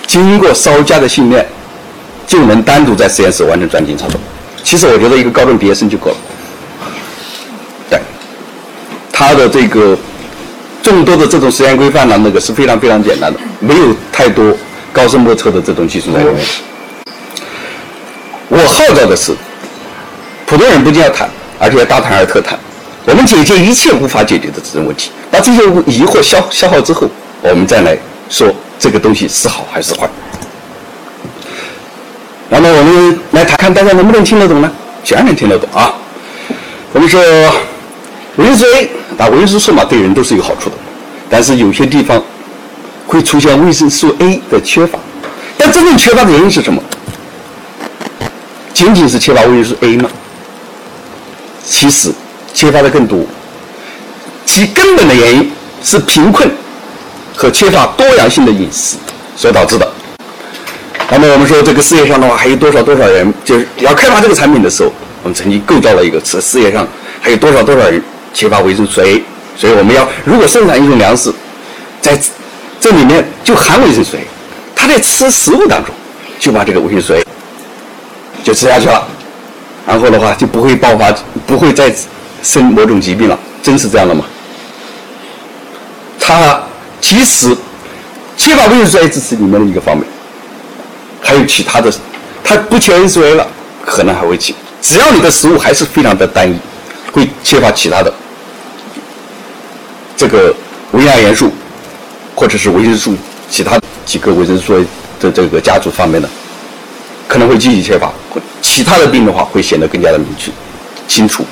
[0.07, 1.47] 经过稍加的训练，
[2.27, 4.19] 就能单独在实验室完成转基因操作。
[4.63, 6.17] 其实我觉得一个高中毕业生就够了。
[7.91, 8.01] 对，
[9.13, 9.99] 他的这个
[10.83, 14.57] 众多的这种实验规范呢，那个是非常非常简单的，没有太多
[14.93, 16.37] 高深莫测的这种技术在里面。
[18.49, 19.33] 我号召的是，
[20.47, 22.59] 普通人不仅要谈，而且要大谈而特谈。
[23.07, 27.09] 我们解决一切无法解决的这种问题，把这些疑惑消消耗之后，
[27.43, 27.97] 我们再来
[28.29, 30.09] 说这个东西是好还是坏。
[32.49, 34.71] 那么我们来谈看大家能不能听得懂呢？
[35.05, 35.95] 显然能听得懂啊。
[36.93, 37.23] 我们说
[38.37, 40.77] 维生素 A，打维生素嘛，对人都是有好处的，
[41.29, 42.23] 但是有些地方
[43.07, 44.99] 会出现维生素 A 的缺乏。
[45.59, 46.83] 但真正缺乏的原因是什么？
[48.73, 50.09] 仅仅是缺乏维生素 A 吗？
[51.65, 52.13] 其实。
[52.53, 53.21] 缺乏的更多，
[54.45, 55.53] 其根本的原因
[55.85, 56.51] 是贫困
[57.37, 58.97] 和缺乏多样性的饮食
[59.37, 59.89] 所导致的。
[61.09, 66.87] 那么我们说，这个世界上的话，还有多少多少人，就是要开发这个产品的时候，我们曾经构造了一个世世界上
[67.21, 69.23] 还有多少多少人缺乏维生素 A，
[69.57, 71.33] 所以我们要如果生产一种粮食，
[72.01, 72.19] 在
[72.81, 74.27] 这里面就含维生素 A，
[74.75, 75.95] 它在吃食物当中
[76.39, 77.25] 就把这个维生素 A
[78.43, 79.07] 就吃下去了，
[79.87, 81.13] 然后的话就不会爆发，
[81.47, 81.95] 不会再。
[82.43, 84.25] 生某种疾病了，真是这样的吗？
[86.19, 86.59] 它
[87.03, 87.55] 其实
[88.35, 90.07] 缺乏维生素 A 只是里面的一个方面，
[91.21, 91.93] 还有其他的，
[92.43, 93.47] 它不缺维生素 A 了，
[93.85, 94.55] 可能还会缺。
[94.81, 96.59] 只要你的食物还是非常的单一，
[97.13, 98.13] 会缺乏其他的
[100.17, 100.55] 这个
[100.93, 101.53] 维亚元素，
[102.35, 103.17] 或者是维生素
[103.49, 104.79] 其他几个维生素
[105.21, 106.29] 的这个家族方面的，
[107.27, 108.13] 可能会积极缺乏。
[108.61, 110.51] 其他的病的话，会显得更加的明确、
[111.09, 111.45] 清楚。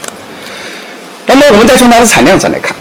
[1.27, 2.75] 那么我们再从它的产量上来看，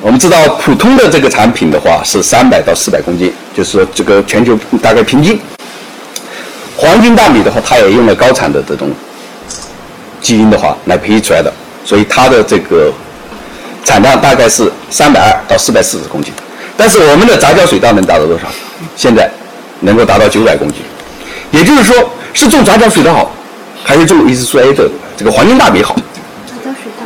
[0.00, 5.40] 我们知道普通的这个产品的话是三百到四百公斤，就是说这个全球大概平均。
[6.76, 8.90] 黄金大米的话，它也用了高产的这种
[10.20, 11.52] 基因的话来培育出来的，
[11.90, 12.92] 所以它的这个
[13.84, 16.32] 产量大概是三百二到四百四十公斤。
[16.76, 18.44] 但是我们的杂交水稻能达到多少？
[18.94, 19.28] 现在
[19.80, 20.82] 能够达到九百公斤。
[21.50, 21.96] 也就是说，
[22.32, 23.32] 是种杂交水稻好，
[23.82, 25.96] 还是种一次素 A 的这个黄金大米好？
[26.46, 27.02] 杂交水稻，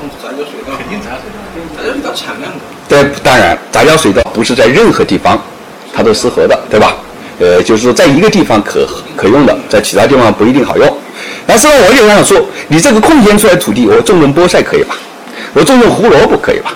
[0.00, 2.50] 种杂交水稻肯定杂交水稻，杂交水稻产量
[2.88, 5.38] 对，当然，杂交水稻不是在任何地方
[5.92, 6.96] 它都适合的，对吧？
[7.38, 10.96] 呃，就是说，在一个地方可可用的，在其他地方不一定好用。
[11.50, 14.94] 但是，我就想说，你这个空闲出来土地，我种种菠菜可以吧？
[15.52, 16.72] 我种种胡萝卜可以吧？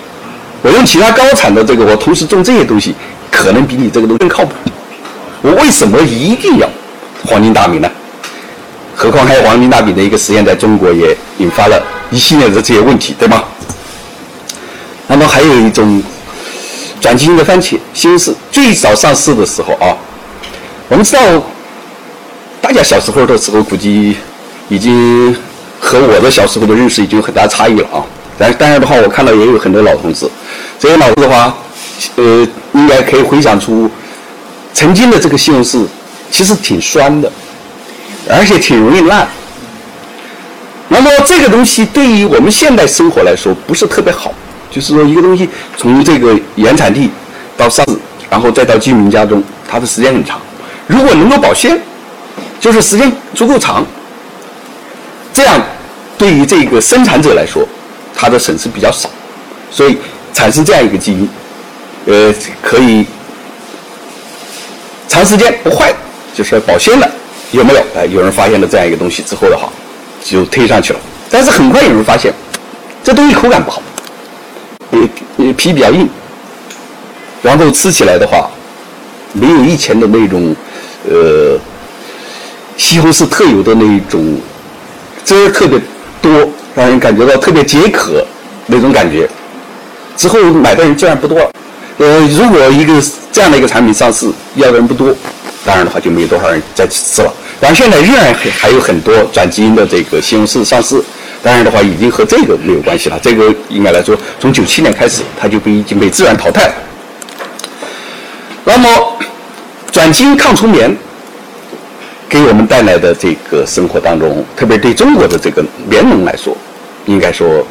[0.61, 2.93] 我用其他高产的这个，我同时种这些东西，
[3.31, 4.51] 可能比你这个都更靠谱。
[5.41, 6.67] 我为什么一定要
[7.25, 7.89] 黄金大米呢？
[8.93, 13.45] 何况还有黄金大米的一个实验，在中国也引发了一系列的这些问题，对吗？
[15.07, 16.03] 那么还有一种
[16.99, 19.95] 转基因的番茄，西红柿最早上市的时候啊，
[20.89, 21.21] 我们知道，
[22.59, 24.17] 大家小时候的时候估计
[24.69, 25.35] 已经
[25.79, 28.03] 和我的小时候的认识已经有很大差异了啊。
[28.37, 30.29] 但当然的话，我看到也有很多老同志，
[30.79, 31.55] 这些老同志的话，
[32.15, 33.89] 呃，应该可以回想出
[34.73, 35.85] 曾经的这个西红柿
[36.29, 37.31] 其实挺酸的，
[38.29, 39.27] 而且挺容易烂。
[40.87, 44.33] 那么这个东西对于我们现代生活来说不是特别好。
[44.71, 45.47] 就是说，一个东西
[45.77, 47.09] 从这个原产地
[47.55, 47.97] 到上市，
[48.29, 50.37] 然后再到居民家中，它的时间很长。
[50.85, 51.79] 如果能够保鲜，
[52.59, 53.85] 就是时间足够长，
[55.35, 55.61] 这样
[56.17, 57.67] 对于这个生产者来说，
[58.15, 59.09] 它的损失比较少。
[59.69, 59.97] 所以
[60.31, 61.29] 产生这样一个基因，
[62.05, 63.05] 呃，可以
[65.09, 65.93] 长时间不坏，
[66.33, 67.11] 就是保鲜的，
[67.51, 67.83] 有没有？
[67.97, 69.67] 哎，有人发现了这样一个东西之后的话，
[70.23, 70.99] 就推上去了。
[71.29, 72.33] 但是很快有人发现，
[73.03, 73.81] 这东西口感不好。
[75.35, 76.07] 皮皮比较硬，
[77.43, 78.49] 然后吃起来的话，
[79.33, 80.55] 没有以前的那种，
[81.09, 81.59] 呃，
[82.77, 84.39] 西红柿特有的那种
[85.25, 85.77] 汁特别
[86.21, 88.25] 多，让人感觉到特别解渴
[88.67, 89.27] 那种感觉。
[90.15, 91.51] 之后买的人自然不多了。
[91.97, 92.93] 呃，如果一个
[93.31, 95.13] 这样的一个产品上市，要的人不多，
[95.65, 97.33] 当然的话就没有多少人再去吃了。
[97.59, 101.03] 然后现在仍然还还有很多转基因的这个西红柿上市。
[101.41, 103.19] 当然的话，已经和这个没有关系了。
[103.21, 106.73] 这个应该来说，从九七年开始，它就被已经被自然淘汰了。
[108.63, 108.89] 那么，
[109.91, 110.95] 转基因抗虫棉
[112.29, 116.55] 给我们带来的这个生活当中，特别对中国的这个棉农来说，
[117.05, 117.65] 应该说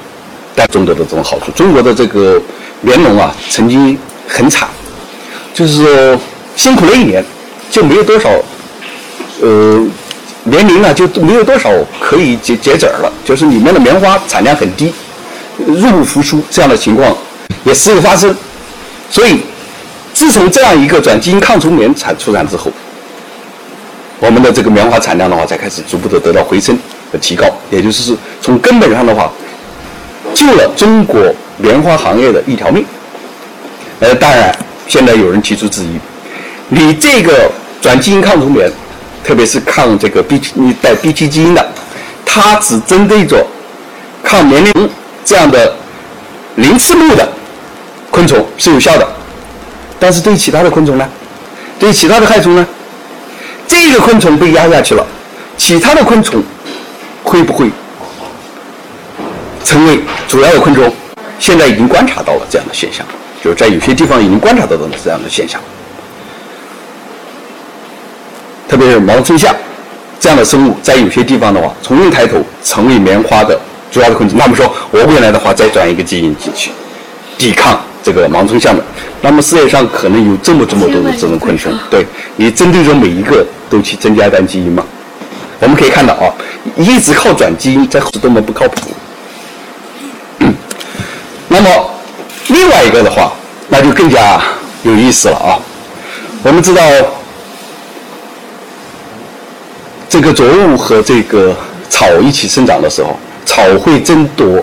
[0.54, 1.50] 带中国的这种好处。
[1.52, 2.40] 中国的这个
[2.80, 4.68] 棉农啊，曾经很惨，
[5.52, 6.20] 就是说
[6.56, 7.24] 辛苦了一年，
[7.70, 8.30] 就没有多少，
[9.40, 9.86] 呃。
[10.46, 14.92] 棉绫呢就没有多少可以结结籽儿了，就是里面的棉花产量很低，
[15.56, 17.16] 入不敷出这样的情况
[17.64, 18.36] 也时有发生。
[19.08, 19.40] 所以，
[20.12, 22.70] 自从这样一个转基因抗虫棉产出产之后，
[24.20, 26.78] 我们的这个棉花产量的话才开始逐步的得到回升
[27.12, 29.30] 和提高，也就是从根本上的话，
[30.34, 31.20] 救了中国
[31.58, 32.84] 棉花行业的一条命。
[34.00, 34.56] 呃，当然，
[34.88, 35.98] 现在有人提出质疑，
[36.68, 37.50] 你这个
[37.80, 38.70] 转基因抗虫棉，
[39.22, 41.66] 特别是抗这个 B 你带 Bt 基因的，
[42.24, 43.44] 它只针对着
[44.22, 44.90] 抗棉铃
[45.24, 45.74] 这样的
[46.56, 47.28] 鳞翅目的
[48.10, 49.06] 昆虫是有效的，
[49.98, 51.08] 但是对其他的昆虫呢？
[51.78, 52.66] 对其他的害虫呢？
[53.66, 55.06] 这个昆虫被压下去了，
[55.56, 56.42] 其他的昆虫
[57.22, 57.70] 会不会
[59.64, 60.92] 成为主要的昆虫？
[61.40, 63.04] 现在已经观察到了这样的现象，
[63.42, 65.60] 就是在有些地方已经观察到了这样的现象，
[68.68, 69.54] 特别是毛春象
[70.20, 73.58] 这样的生物，在有些地方的话，重新抬头成为棉花的
[73.90, 74.38] 主要的昆虫。
[74.38, 76.70] 那么说，我未来的话再转一个基因进去，
[77.36, 78.84] 抵抗这个盲春象的，
[79.22, 84.84] 那么世界上可能有这么这么多的这种昆虫，对你针对着每一个都去增加一段基因嘛？
[85.60, 86.28] 我们可以看到啊，
[86.76, 88.90] 一直靠转基因在是多么不靠谱。
[91.48, 91.90] 那么
[92.48, 93.32] 另外一个的话，
[93.68, 94.42] 那就更加
[94.82, 95.56] 有意思了啊！
[96.42, 96.82] 我们知道，
[100.10, 101.56] 这个作物和这个
[101.88, 104.62] 草一起生长的时候，草会争夺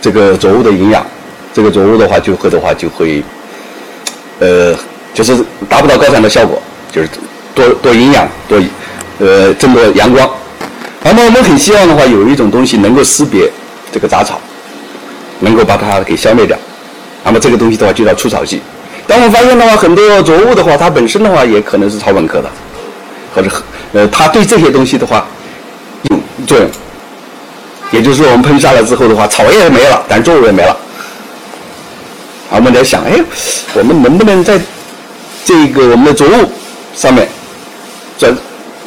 [0.00, 1.06] 这个作物的营养，
[1.54, 3.22] 这个作物的话就会的话就会，
[4.40, 4.76] 呃，
[5.14, 5.34] 就是
[5.68, 6.60] 达不到高产的效果，
[6.92, 7.08] 就是
[7.54, 8.60] 多多营养多，
[9.20, 10.28] 呃，争夺阳光。
[11.02, 13.50] 那么我们很希望的话，有一种东西能够识别
[13.90, 14.38] 这个杂草。
[15.40, 16.56] 能够把它给消灭掉，
[17.24, 18.62] 那么这个东西的话就叫除草剂。
[19.06, 22.48] 但我们发现的话，很多作物的话，它本身的话也可能是草本科的，
[23.34, 23.50] 或者
[23.92, 25.26] 呃，它对这些东西的话
[26.04, 26.66] 有作用。
[27.90, 30.74] 也就是说，我们喷下来之后的话，草也没了，但是作物也没了。
[32.56, 33.20] 我们在想，哎，
[33.74, 34.58] 我们能不能在
[35.44, 36.50] 这个我们的作物
[36.94, 37.28] 上面
[38.18, 38.34] 转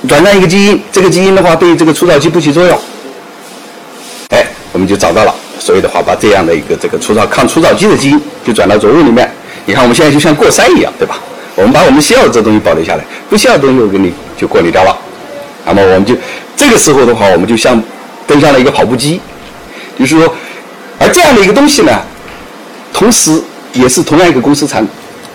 [0.08, 0.82] 转让一个基因？
[0.91, 2.80] 这个基因的话，对这个除草剂不起作用。
[4.30, 5.34] 哎，我们就找到了。
[5.60, 9.30] 所以的话，把这样的一个这个除草抗除草剂的基因就转到作物里面。
[9.65, 11.19] 你看，我们现在就像过筛一样，对吧？
[11.56, 14.95] 我们把我们需要的这东西保留下来，不需要的东西我给你就过滤掉了。
[15.65, 16.15] 那么我们就
[16.56, 17.82] 这个时候的话，我们就像
[18.25, 19.19] 登上了一个跑步机，
[19.99, 20.34] 就是说，
[20.99, 21.91] 而这样的一个东西呢，
[22.93, 23.41] 同时
[23.73, 24.86] 也是同样一个公司产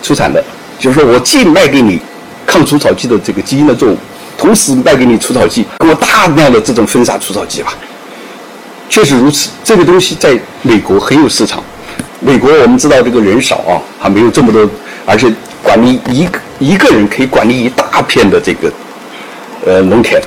[0.02, 0.42] 出产的，
[0.78, 2.00] 就是说我既卖给你
[2.46, 3.96] 抗除草剂的这个基因的作物，
[4.36, 7.74] 同时卖给你除草剂，给我大量的这种分散除草剂吧。
[8.88, 11.62] 确实如此，这个东西在美国很有市场。
[12.20, 14.68] 美国我们知道这个人少啊，还没有这么多，
[15.06, 18.72] 而且管理一一个人可以管理一大片的这个
[19.66, 20.20] 呃农田。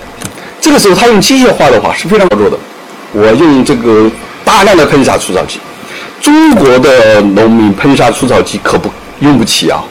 [0.60, 2.58] 这个时候他用机械化的话是非常好做的。
[3.14, 4.10] 我用这个
[4.44, 5.60] 大量的喷洒除草剂，
[6.22, 9.84] 中国的农民喷洒除草剂可不用不起啊。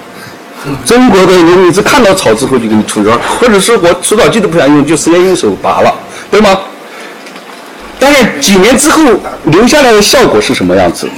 [0.84, 5.94] 中国的农民是看到草之后就给你除掉，或者是我除草剂都不想用，就直接用手拔了，
[6.30, 6.58] 对吗？
[7.98, 9.02] 但是几年之后
[9.44, 11.08] 留下来的效果是什么样子？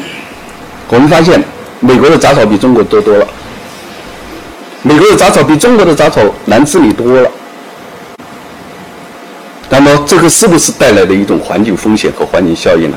[0.89, 1.43] 我们发现
[1.81, 3.27] 美国的杂草比中国多多了，
[4.83, 7.31] 美国的杂草比中国的杂草难治理多了。
[9.69, 12.97] 那么这个是不是带来的一种环境风险和环境效应呢？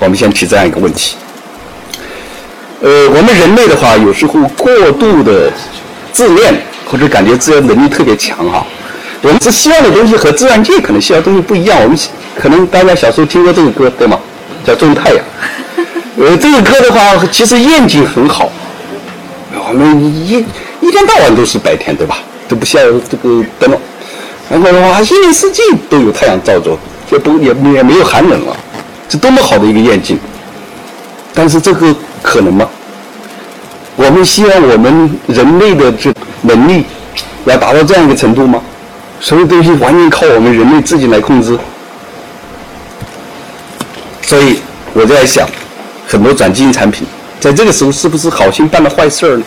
[0.00, 1.16] 我们先提这样一个问题。
[2.80, 5.50] 呃，我们人类的话，有时候过度的
[6.12, 6.54] 自恋
[6.86, 8.64] 或者感觉自然能力特别强哈。
[9.22, 11.82] 我们是希望的东西和自然界可能需要东西不一样。
[11.82, 11.98] 我们
[12.36, 14.18] 可能大家小时候听过这个歌，对吗？
[14.64, 15.18] 叫《种太阳》。
[16.24, 18.50] 呃，这个歌的话，其实愿景很好。
[19.68, 20.44] 我们一
[20.80, 22.18] 一天到晚都是白天，对吧？
[22.48, 23.80] 都不需要这个灯笼。
[24.48, 26.78] 然后的话，一年四季都有太阳照着，
[27.10, 28.56] 也不也也没有寒冷了。
[29.08, 30.18] 这多么好的一个愿景！
[31.34, 32.68] 但是这个可能吗？
[33.96, 36.84] 我们希望我们人类的这能力
[37.44, 38.60] 要达到这样一个程度吗？
[39.20, 41.58] 所有东西完全靠我们人类自己来控制，
[44.22, 44.60] 所以
[44.92, 45.48] 我在想，
[46.06, 47.04] 很多转基因产品
[47.40, 49.44] 在这个时候是不是好心办了坏事儿呢？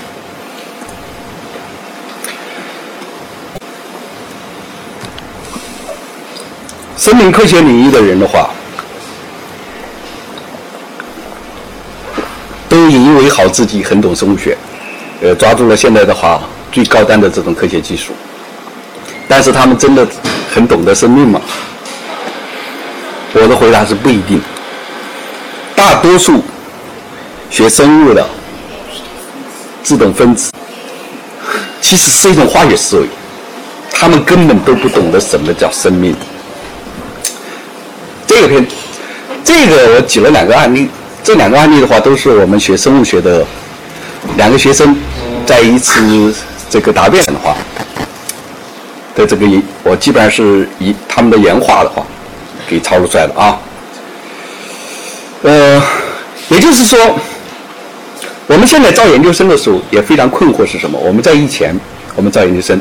[6.97, 8.49] 生命科学领域的人的话，
[12.67, 12.89] 都
[13.41, 14.57] 引以为豪自己很懂生物学，
[15.21, 18.13] 呃，抓住了现在的话最高端的这种科学技术。
[19.27, 20.05] 但是他们真的
[20.53, 21.41] 很懂得生命吗？
[23.33, 24.41] 我的回答是不一定。
[25.75, 26.43] 大多数
[27.49, 28.27] 学生物的
[29.81, 30.51] 自动分子，
[31.81, 33.07] 其实是一种化学思维，
[33.91, 36.15] 他们根本都不懂得什么叫生命。
[38.27, 38.67] 这个片
[39.43, 40.89] 这个我举了两个案例，
[41.23, 43.45] 这两个案例的话都是我们学生物学的
[44.37, 44.95] 两个学生
[45.45, 46.33] 在一次
[46.69, 47.55] 这个答辩的话
[49.15, 49.45] 的这个，
[49.83, 52.03] 我基本上是以他们的原话的话
[52.67, 53.59] 给抄录出来的啊。
[55.43, 55.81] 呃，
[56.49, 56.97] 也就是说，
[58.47, 60.97] 我们现在招研究生的时候也非常困惑是什么？
[60.99, 61.77] 我们在以前
[62.15, 62.79] 我们招研究生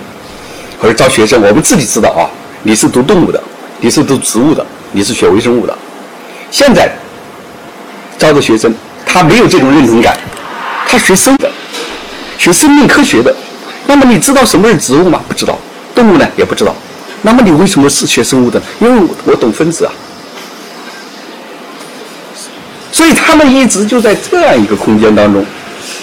[0.80, 2.24] 或者招学生，我们自己知道啊，
[2.62, 3.42] 你是读动物的，
[3.80, 5.76] 你是读植物的，你是学微生物的。
[6.50, 6.90] 现在
[8.20, 8.72] 招的学生，
[9.06, 10.14] 他没有这种认同感，
[10.86, 11.50] 他学生的，
[12.36, 13.34] 学生命科学的。
[13.86, 15.22] 那么你知道什么是植物吗？
[15.26, 15.58] 不知道。
[15.94, 16.28] 动物呢？
[16.36, 16.74] 也不知道。
[17.22, 18.60] 那么你为什么是学生物的？
[18.78, 19.92] 因为我懂分子啊。
[22.92, 25.42] 所以他们一直就在这样一个空间当中，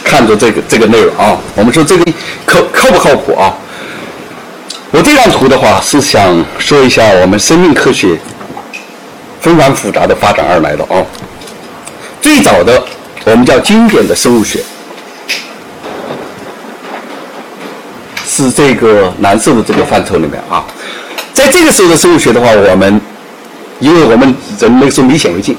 [0.04, 1.38] 看着这个这个内容啊。
[1.54, 2.06] 我们说这个
[2.48, 3.54] 靠靠不靠谱啊？
[4.90, 8.18] 我这张图的话是想说一下我们生命科学。
[9.40, 10.98] 纷繁复杂的发展而来的啊，
[12.28, 12.84] 最早的
[13.24, 14.62] 我们叫经典的生物学，
[18.28, 20.66] 是这个蓝色的这个范畴里面啊，
[21.34, 23.00] 在这个时候的生物学的话，我们
[23.80, 25.56] 因为我们人那个时候没显微镜，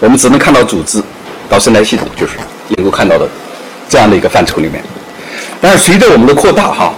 [0.00, 1.02] 我们只能看到组织
[1.50, 2.32] 到生态系统，就是
[2.68, 3.28] 能够看到的
[3.86, 4.82] 这样的一个范畴里面。
[5.60, 6.94] 但是随着我们的扩大哈，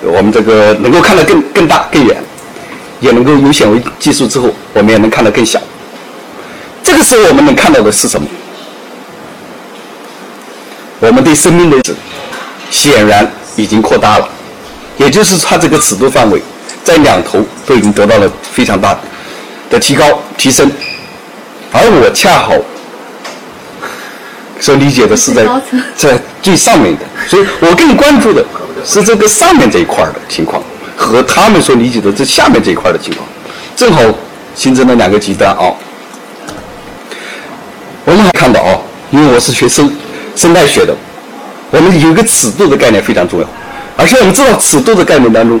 [0.00, 2.16] 我们这个能够看得更更大更远。
[3.00, 5.60] 也能够有显微技术之后，我们也能看得更小。
[6.98, 8.26] 这个时候我们能看到的是什么？
[10.98, 11.94] 我们对生命的
[12.72, 13.24] 显然
[13.54, 14.28] 已经扩大了，
[14.96, 16.42] 也就是它这个尺度范围
[16.82, 18.98] 在两头都已经得到了非常大
[19.70, 20.68] 的提高提升。
[21.70, 22.52] 而我恰好
[24.58, 25.46] 所理解的是在
[25.96, 28.44] 在最上面的，所以我更关注的
[28.84, 30.60] 是这个上面这一块的情况。
[30.96, 33.24] 和他们所理解的这下面这一块的情况，
[33.76, 34.02] 正好
[34.56, 35.72] 形成了两个极端啊。
[38.08, 38.72] 我们还看到啊，
[39.10, 39.94] 因为我是学生
[40.34, 40.96] 生态学的，
[41.70, 43.46] 我们有个尺度的概念非常重要，
[43.98, 45.60] 而且我们知道尺度的概念当中，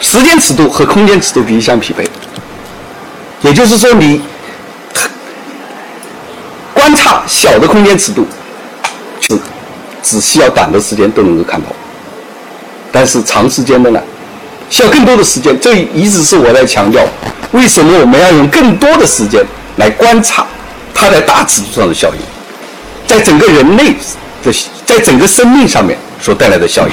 [0.00, 2.08] 时间尺度和空间尺度必须相匹配。
[3.40, 4.22] 也就是说，你
[6.72, 8.24] 观察小的空间尺度，
[9.20, 9.36] 是
[10.00, 11.66] 只需要短的时间都能够看到，
[12.92, 14.00] 但是长时间的呢？
[14.68, 17.02] 需要更多的时间，这一直是我在强调，
[17.50, 19.44] 为什么我们要用更多的时间
[19.78, 20.46] 来观察
[21.00, 22.20] 它在大尺度上的效应，
[23.06, 23.94] 在整个人类
[24.44, 24.52] 的，
[24.84, 26.92] 在整个生命上面所带来的效应。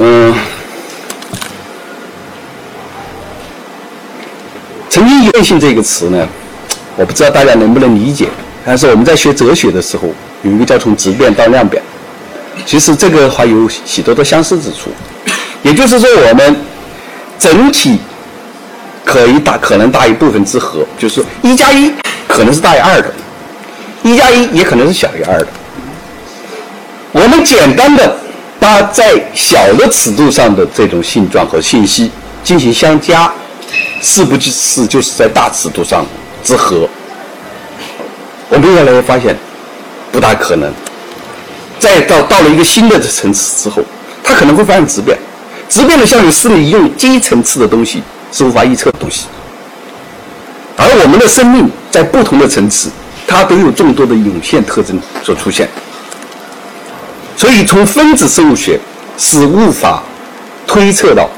[0.00, 0.34] 嗯，
[4.88, 6.26] 曾经“有性”这个词呢，
[6.96, 8.30] 我不知道大家能不能理解，
[8.64, 10.08] 但是我们在学哲学的时候，
[10.40, 11.82] 有一个叫从质变到量变。
[12.64, 14.90] 其实这个还有许多的相似之处，
[15.62, 16.56] 也就是说，我们
[17.38, 17.98] 整体
[19.08, 21.90] 可以大可能大于部分之和，就是一加一
[22.28, 23.10] 可能是大于二的，
[24.02, 25.46] 一加一也可能是小于二的。
[27.12, 28.14] 我们简单的
[28.60, 32.10] 把在小的尺度上的这种性状和信息
[32.44, 33.32] 进行相加，
[34.02, 36.04] 是不是就是在大尺度上
[36.44, 36.86] 之和？
[38.50, 39.34] 我们越来越发现
[40.12, 40.70] 不大可能。
[41.78, 43.82] 再到到了一个新的层次之后，
[44.22, 45.16] 它可能会发生质变。
[45.66, 48.02] 质变的效应是你用低层次的东西
[48.32, 49.26] 是无法预测的东西。
[50.76, 52.90] 而我们的生命在不同的层次，
[53.26, 55.68] 它都有众多的涌现特征所出现。
[57.36, 58.78] 所以从分子生物学
[59.16, 60.02] 是无法
[60.66, 61.28] 推测到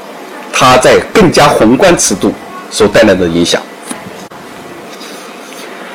[0.51, 2.33] 它在更加宏观尺度
[2.69, 3.61] 所带来的影响。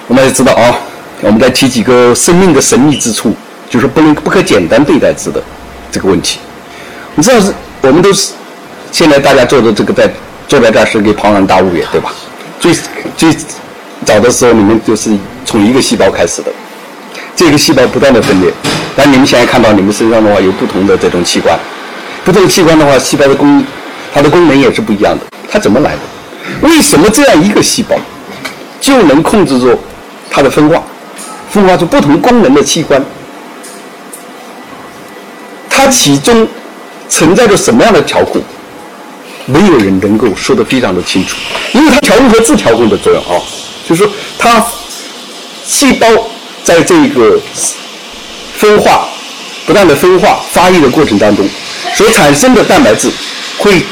[0.06, 0.78] 我们也知道啊，
[1.20, 3.34] 我们再提几个生命的神秘之处。
[3.68, 5.42] 就是不能不可简单对待之的
[5.90, 6.38] 这个问题，
[7.16, 8.30] 你知道是，我们都是
[8.92, 10.08] 现在大家做的这个在
[10.48, 12.12] 坐在这儿是个庞然大物也对吧？
[12.58, 12.72] 最
[13.16, 13.34] 最
[14.04, 15.10] 早的时候你们就是
[15.44, 16.50] 从一个细胞开始的，
[17.34, 18.52] 这个细胞不断的分裂，
[18.96, 21.58] 但你们现在看到你们身上的话有不同的这种器官，
[22.24, 23.64] 不同器官的话，细胞的功
[24.12, 25.98] 它的功能也是不一样的，它怎么来的？
[26.62, 27.96] 为什么这样一个细胞
[28.80, 29.78] 就能控制住
[30.30, 30.82] 它的分化，
[31.50, 33.02] 分化出不同功能的器官？
[35.68, 36.46] 它其中
[37.08, 38.40] 存在着什么样的调控？
[39.46, 41.36] 没有人能够说得非常的清楚，
[41.72, 43.40] 因为它调控和自调控的作用啊，
[43.88, 44.64] 就是说它
[45.64, 46.06] 细胞
[46.64, 47.38] 在这个
[48.56, 49.06] 分化、
[49.64, 51.48] 不断的分化、发育的过程当中
[51.94, 53.08] 所产生的蛋白质，
[53.58, 53.84] 会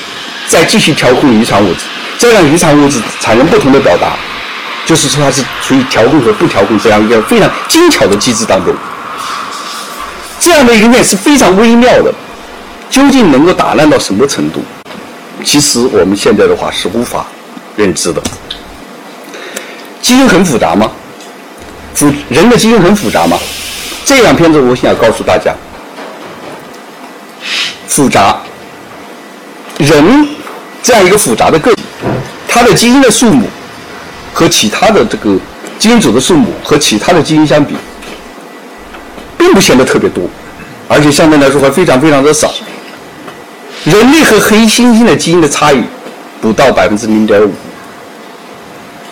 [0.49, 1.81] 再继续调控遗传物质，
[2.19, 4.17] 这样遗传物质产生不同的表达，
[4.85, 8.75] 就是说它是处于调控和不调控这样一个非常精巧的机制当中。
[10.41, 12.13] 这样的一个面是非常微妙的，
[12.91, 14.63] 究竟能够打烂到什么程度？
[15.43, 17.27] 其实我们现在的话是无法
[17.77, 18.23] 认知的。
[20.01, 20.91] 基因很复杂吗？
[21.95, 23.39] 复人的基因很复杂吗？
[24.05, 25.55] 这两片子我想告诉大家，
[27.89, 28.39] 复杂。
[29.79, 30.29] 人
[30.83, 31.83] 这样一个复杂的个体，
[32.47, 33.49] 它的基因的数目
[34.33, 35.37] 和其他的这个
[35.79, 37.75] 基因组的数目和其他的基因相比，
[39.39, 40.29] 并不显得特别多，
[40.87, 42.53] 而且相对来说还非常非常的少。
[43.85, 45.83] 人类和黑猩猩的基因的差异
[46.41, 47.53] 不到百分之零点五。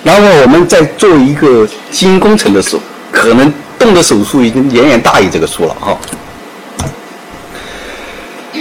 [0.03, 5.99] 然后我们在做一个基因工程的时候，可能动的手术已经远远大于这个数了哈。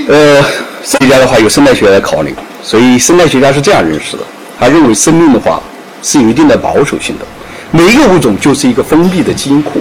[0.08, 0.44] 呃。
[0.84, 2.34] 生物学家的话有生态学来考虑，
[2.64, 4.24] 所以生态学家是这样认识的：
[4.60, 5.62] 他认为生命的话
[6.02, 7.26] 是有一定的保守性的，
[7.70, 9.80] 每一个物种就是一个封闭的基因库，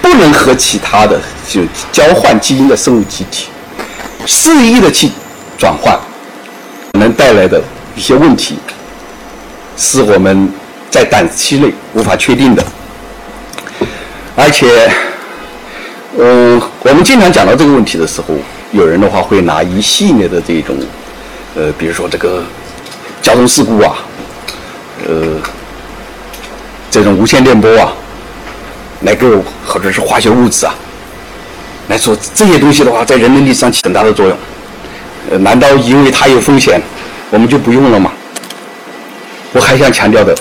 [0.00, 1.60] 不能和其他的就
[1.92, 3.48] 交换基因的生物集体
[4.24, 5.10] 肆意的去
[5.58, 5.98] 转换，
[6.92, 7.60] 能带来的
[7.96, 8.58] 一些问题，
[9.76, 10.48] 是我们
[10.88, 12.64] 在短期内无法确定的，
[14.36, 14.88] 而且，
[16.16, 18.28] 嗯，我们经常讲到这个问题的时候。
[18.70, 20.76] 有人的话会拿一系列的这种，
[21.56, 22.44] 呃，比如说这个
[23.22, 23.96] 交通事故啊，
[25.08, 25.40] 呃，
[26.90, 27.90] 这种无线电波啊，
[29.04, 30.74] 来个或者是化学物质啊，
[31.88, 34.36] 来说这些东西的话，在人类历史上起很大的作用。
[35.38, 36.80] 难道因为它有风险，
[37.30, 38.12] 我们就不用了吗？
[39.52, 40.34] 我还想强调的，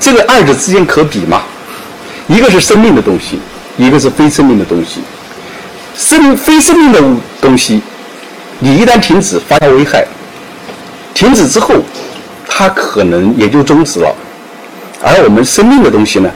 [0.00, 1.42] 这个二者之间可比吗？
[2.26, 3.38] 一个是生命的东西，
[3.76, 5.00] 一个是非生命的东西。
[5.96, 7.02] 生非生命的
[7.40, 7.82] 东西，
[8.58, 10.06] 你一旦停止发生危害，
[11.12, 11.74] 停止之后，
[12.48, 14.14] 它可能也就终止了。
[15.02, 16.30] 而我们生命的东西呢，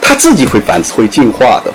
[0.00, 1.72] 它自己会反会进化的，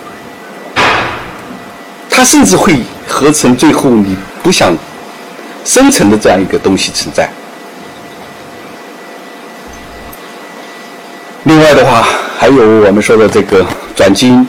[2.09, 4.75] 它甚至会合成最后你不想
[5.65, 7.29] 生成的这样一个东西存在。
[11.43, 12.07] 另外的话，
[12.39, 14.47] 还有我们说的这个转基因，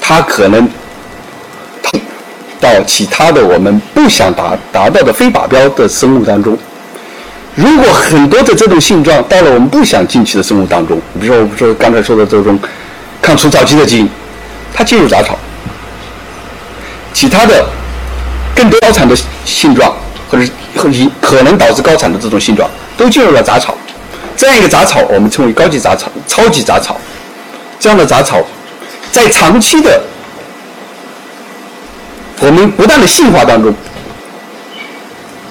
[0.00, 0.66] 它可能。
[2.60, 6.56] 到其他的我们不想达达到的非靶标的生物当中，
[7.56, 12.56] 如果很多的这种性状到了我们不想进去的生物当中，比如说我们说刚才说的这种
[13.20, 14.08] 抗除草剂的基因，
[14.72, 15.34] 它进入杂草；
[17.12, 17.66] 其他的
[18.54, 19.92] 更高产的性状
[20.32, 20.48] 或者
[21.20, 23.76] 可能导致高产的这种性状都进入了杂草，
[24.34, 26.98] 这样一个杂草我们称为高级杂草、超级杂草。
[27.78, 28.40] 这样的杂草
[29.10, 30.02] 在长期的。
[32.40, 33.72] 我们不断的性化当中，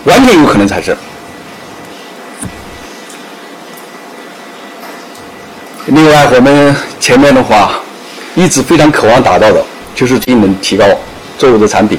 [0.03, 0.93] 完全有可能产生。
[5.86, 7.79] 另外，我们前面的话
[8.36, 9.63] 一直非常渴望达到的，
[9.95, 10.86] 就是技能提高
[11.38, 11.97] 作物的产品，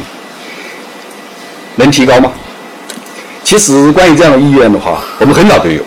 [1.76, 2.30] 能提高吗？
[3.52, 5.82] 其实，关于这样的意愿的话，我们很早就有。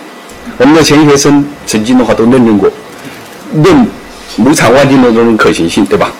[0.59, 2.69] 我们的钱学森曾经的话都论证过，
[3.55, 3.87] 论
[4.35, 6.11] 亩产万斤的这种可行性，对吧？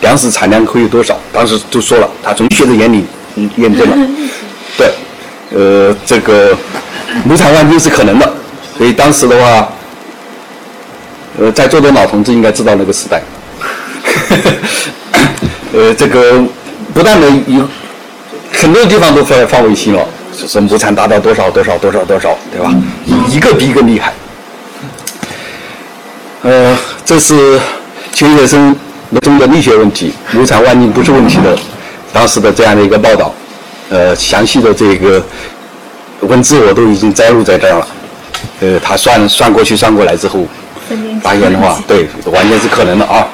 [0.00, 1.14] 粮食产量可以多少？
[1.30, 3.04] 当时就说了，他从学的眼里
[3.56, 4.08] 验证了，
[4.78, 4.90] 对，
[5.54, 6.56] 呃，这个
[7.26, 8.32] 亩产万斤是可能的，
[8.78, 9.68] 所以当时的话，
[11.38, 13.22] 呃，在座的老同志应该知道那个时代，
[15.74, 16.42] 呃，这个
[16.94, 17.68] 不但的有
[18.54, 20.02] 很多地方都放放卫星了，
[20.38, 22.74] 就是亩产达到多少多少多少多少，对吧？
[23.28, 24.12] 一个比一个厉害，
[26.42, 27.60] 呃，这是
[28.12, 28.76] 钱学森。
[29.22, 31.56] 中的力学问题，亩产万斤不是问题的，
[32.12, 33.32] 当时的这样的一个报道，
[33.88, 35.22] 呃，详细的这个
[36.22, 37.86] 文字我都已经摘录在这儿了。
[38.60, 40.44] 呃，他算算过去算过来之后，
[41.22, 43.28] 发现的话，对，完全是可能的啊。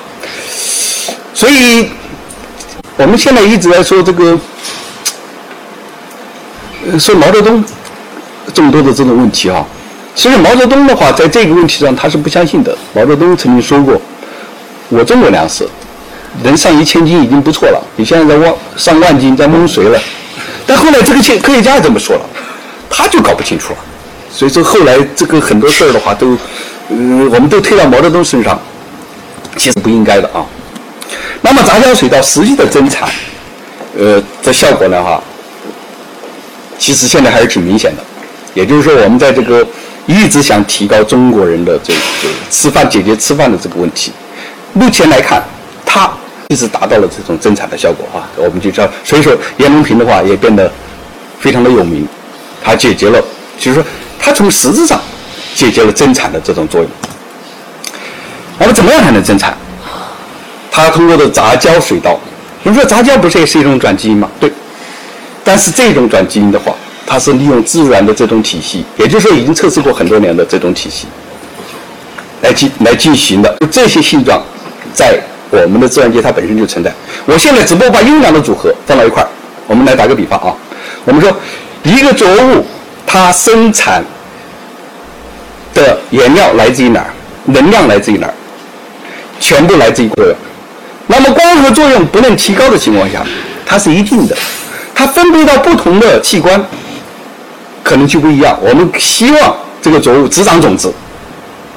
[1.32, 1.88] 所以，
[2.98, 4.38] 我们现在一直在说这个，
[6.98, 7.64] 说毛泽东
[8.54, 9.64] 众多的这种问题啊。
[10.14, 12.76] 其实毛泽东的话，在这个问题上他是不相信的。
[12.94, 14.00] 毛泽东曾经说过。
[14.92, 15.68] 我中国粮食
[16.42, 19.96] 能上一千斤已经不错了，你现在在万上万斤在蒙谁了？
[20.66, 22.22] 但后来这个科科学家也这么说了，
[22.90, 23.78] 他就搞不清楚了。
[24.32, 26.36] 所以说后来这个很多事儿的话都，
[26.88, 26.96] 呃，
[27.32, 28.60] 我们都推到毛泽东身上，
[29.56, 30.44] 其实不应该的啊。
[31.40, 33.08] 那么杂交水稻实际的增产，
[33.96, 35.22] 呃，的效果呢哈，
[36.80, 38.02] 其实现在还是挺明显的。
[38.54, 39.64] 也就是说，我们在这个
[40.06, 42.00] 一直想提高中国人的这个
[42.50, 44.10] 吃饭解决吃饭的这个问题。
[44.72, 45.40] 目前来看，
[45.86, 46.10] 它
[46.48, 50.72] 一直达到了这种增产的效果啊，我们就知道，所以说袁隆平的话也变得
[51.38, 52.08] 非常的有名，
[52.64, 53.22] 他解决了，
[53.58, 53.84] 就是说
[54.18, 55.00] 他从实质上
[55.54, 56.90] 解决了增产的这种作用。
[58.58, 59.56] 那么怎么样才能增产？
[60.72, 62.18] 他通过的杂交水稻，
[62.64, 64.28] 我们说杂交不是也是一种转基因吗？
[64.40, 64.50] 对，
[65.44, 66.74] 但是这种转基因的话，
[67.06, 71.06] 它是利用自然的这种体系，也就是说已经测试过很多年的这种体系
[72.42, 73.56] 来进来进行的。
[73.70, 74.40] 这些性状
[74.92, 75.18] 在
[75.50, 76.92] 我们的自然界它本身就存在。
[77.26, 79.28] 我现在只不过把优良的组合放到一块儿，
[79.66, 80.54] 我们来打个比方啊，
[81.04, 81.34] 我们说
[81.82, 82.64] 一个作物
[83.06, 84.04] 它生产
[85.74, 87.10] 的原料来自于哪儿，
[87.46, 88.34] 能量来自于哪儿，
[89.40, 90.28] 全部来自于光。
[91.08, 93.26] 那么光合作用不能提高的情况下，
[93.66, 94.36] 它是一定的。
[95.00, 96.62] 它分配到不同的器官，
[97.82, 98.54] 可能就不一样。
[98.60, 100.92] 我们希望这个作物只长种子，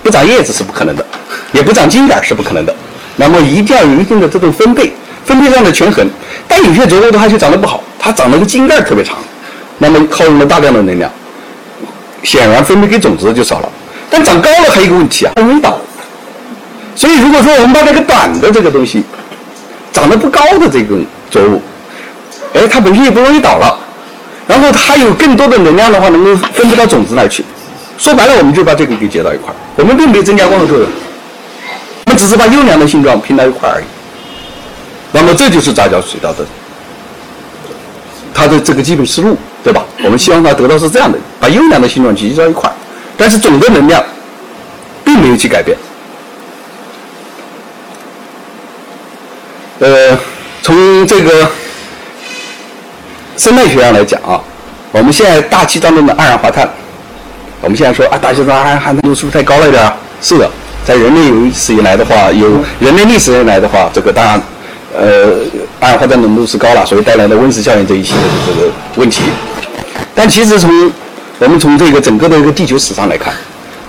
[0.04, 1.06] 不长叶子是不可能的，
[1.54, 2.76] 也不长茎秆是不可能的。
[3.16, 4.92] 那么一定要有一定的这种分配，
[5.24, 6.06] 分配上的权衡。
[6.50, 9.16] 但有些作物它就长得不好，它长了个茎秆特别长，
[9.78, 11.10] 那么耗用了大量的能量，
[12.24, 13.70] 显然分配给种子就少了。
[14.10, 15.80] 但长高了还有一个问题啊，容易倒。
[16.94, 19.02] 所以如果说我们把这个短的这个东西，
[19.94, 20.98] 长得不高的这个
[21.32, 21.62] 作物，
[22.54, 23.78] 哎，它本身也不容易倒了，
[24.48, 27.44] 然后它有更多的能量的话，能够分配到种子那去。
[27.98, 30.88] 说白了，我们就把这个给接到一块，我们并没有增加光合作用，
[32.06, 33.86] 我们只是把优良的性状拼到一块而已。
[35.12, 36.46] 那么这就是杂交水稻的
[38.34, 39.86] 它的这个基本思路，对吧？
[40.04, 42.72] 我们希望它得到是这样的，把优良的性状集结到一块，
[43.16, 44.04] 但是总的能量
[45.06, 45.78] 并没有去改变。
[49.80, 50.18] 呃，
[50.62, 51.48] 从这个。
[53.38, 54.40] 生态学上来讲啊，
[54.92, 56.70] 我们现在大气当中的二氧化碳，
[57.62, 59.94] 我们现在说啊，大气中二氧化碳浓度是不是太高了一点儿？
[60.22, 60.50] 是的，
[60.86, 62.48] 在人类有史以来的话，有
[62.80, 64.42] 人类历史以来的话，这个当然，
[64.96, 65.40] 呃，
[65.80, 69.24] 二氧化碳浓度是高了，所以带来的温室效应这一系列的这个问题。
[70.14, 70.92] 但其实从
[71.40, 73.34] 我们从这个整个的一个地球史上来看，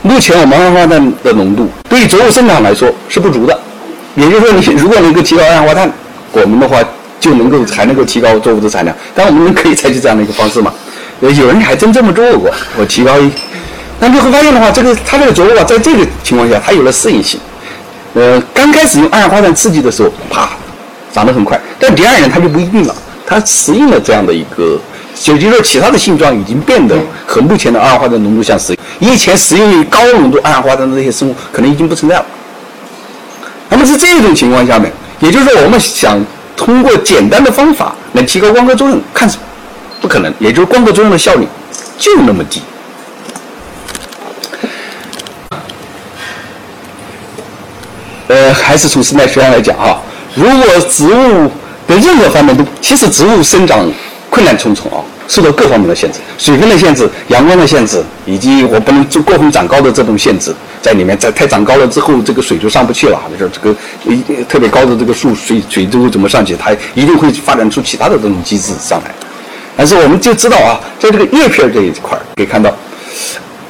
[0.03, 3.57] 目前我们二氧化碳的浓度对于植物生长来说是不足的，
[4.15, 5.93] 也就是说，你如果能够提高二氧化碳，
[6.33, 6.79] 我们的话。
[7.25, 10.71] 就能够才能够提高作物的产量，但我们可以采取这样的一个方式嘛？
[11.23, 12.51] 呃，有人还真这么做过。
[12.79, 13.31] 我提高一，
[13.99, 17.41] 那你会发现的话，这个它这个作物啊，在这个情况下，它有了适应性。
[18.13, 20.51] 呃，刚开始用二氧化碳刺激的时候，啪，
[21.15, 22.95] 长得很快，但第二年它就不一定了，
[23.27, 24.79] 它适应了这样的一个，
[25.15, 26.95] 就就是说其他的性状已经变得
[27.27, 28.79] 和目前的二氧化碳浓度相适应。
[29.09, 32.27] 以前适应于高浓度二氧化碳的这些生物，可能已经不存在了。
[33.71, 36.23] 那么是这种情况下面，也就是说我们想。
[36.57, 39.43] 通过简单的方法来提高光合作用，看什么？
[40.01, 41.47] 不可能，也就是光合作用的效率
[41.99, 42.63] 就那么低。
[48.29, 50.01] 呃，还是从生态学上来讲啊，
[50.35, 51.51] 如果植物
[51.87, 53.91] 的任何方面都，其实植物生长
[54.35, 54.99] 困难重重啊。
[55.27, 61.17] 受到各方面的限制，水分的限制、阳光的限制，以及我不能就过分长高的这种限制在里面。
[61.17, 63.19] 在太长高了之后，这个水就上不去了。
[63.39, 63.75] 就是这个
[64.05, 66.55] 一特别高的这个树，水水就会怎么上去？
[66.57, 69.11] 它一定会发展出其他的这种机制上来。
[69.77, 72.71] 但是我们就知道啊，在这个叶片这一块可以看到，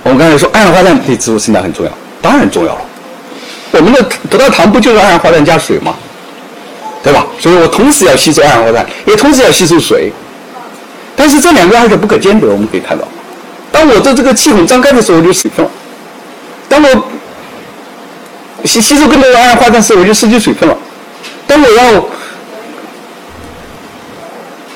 [0.02, 2.80] 我们刚才说二氧化碳对植物生长很重要，当然重要了。
[3.70, 5.94] 我们的葡萄糖不就是二氧化碳加水吗？
[7.00, 7.24] 对吧？
[7.38, 10.12] 所以我同时要吸收二氧化碳，也同时要吸收水。
[11.16, 13.06] 但是这两个二者不可兼得，我们可以看到，
[13.70, 15.70] 当我的这个气孔张开的时候，我就水分了；
[16.68, 16.88] 当我
[18.64, 20.74] 吸吸收更多的二氧化碳时，我就失去水分了；
[21.46, 22.04] 当我要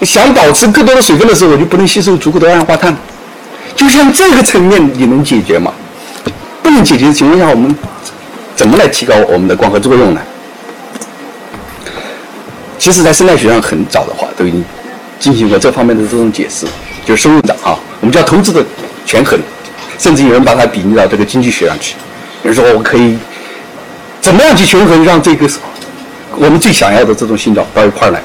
[0.05, 2.97] 想保持更多的水分的时候，我就不能吸收足够的二氧化碳。
[3.75, 5.73] 就像这个层面，你能解决吗？
[6.63, 7.75] 不能解决的情况下，我们
[8.55, 10.21] 怎么来提高我们的光合作用呢？
[12.79, 14.65] 其实，在生态学上很早的话，都已经。
[15.19, 16.67] 进行过这方面的这种解释，
[17.05, 18.65] 就是收入长啊，我们叫投资的
[19.05, 19.39] 权衡，
[19.99, 21.95] 甚至有人把它比拟到这个经济学上去。
[22.43, 23.19] 比如说，我可以
[24.21, 25.49] 怎么样去权衡，让这个
[26.37, 28.23] 我们最想要的这种性状到一块儿来，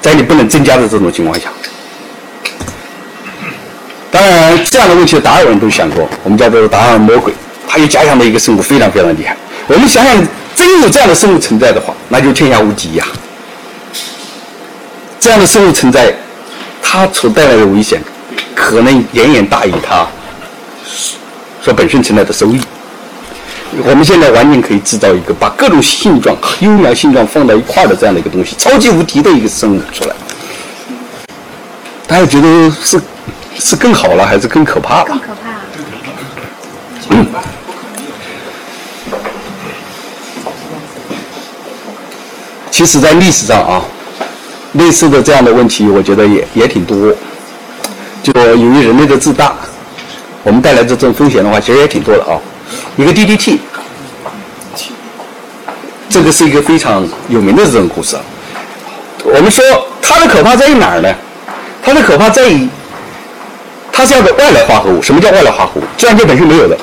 [0.00, 1.48] 在你不能增加的这种情况下。
[4.10, 7.32] 当然，这样的问题达尔文都想过，我们叫做达尔文魔鬼，
[7.68, 9.36] 他有假想的一个生物非常非常厉害。
[9.66, 13.04] 我们想想，真有这样的生物存在的话，那就天下无敌呀。
[15.24, 16.14] 这样的生物存在，
[16.82, 17.98] 它所带来的危险，
[18.54, 20.06] 可能远远大于它
[21.62, 22.60] 所本身存在的收益。
[23.86, 30.14] 我们现在完全可以制造一个把各种性状、优良性状放到一块的这样的一个东西，超级无敌的一个生物出来。
[32.06, 33.00] 大家觉得是
[33.58, 35.06] 是更好了，还是更可怕了？
[35.08, 35.54] 更可怕。
[42.70, 43.82] 其实，在历史上啊。
[44.74, 46.96] 类似的这样的问题，我觉得也也挺多。
[48.22, 49.54] 就由于人类的自大，
[50.42, 52.38] 我们带来的这种风险的话，其实也挺多的啊。
[52.96, 53.58] 一个 DDT，
[56.08, 58.16] 这个是一个非常有名的这种故事。
[59.24, 59.64] 我们说
[60.00, 61.12] 它的可怕在于哪儿呢？
[61.82, 62.68] 它的可怕在于
[63.92, 65.02] 它是要个外来化合物。
[65.02, 65.84] 什么叫外来化合物？
[65.96, 66.76] 自然界本身没有的，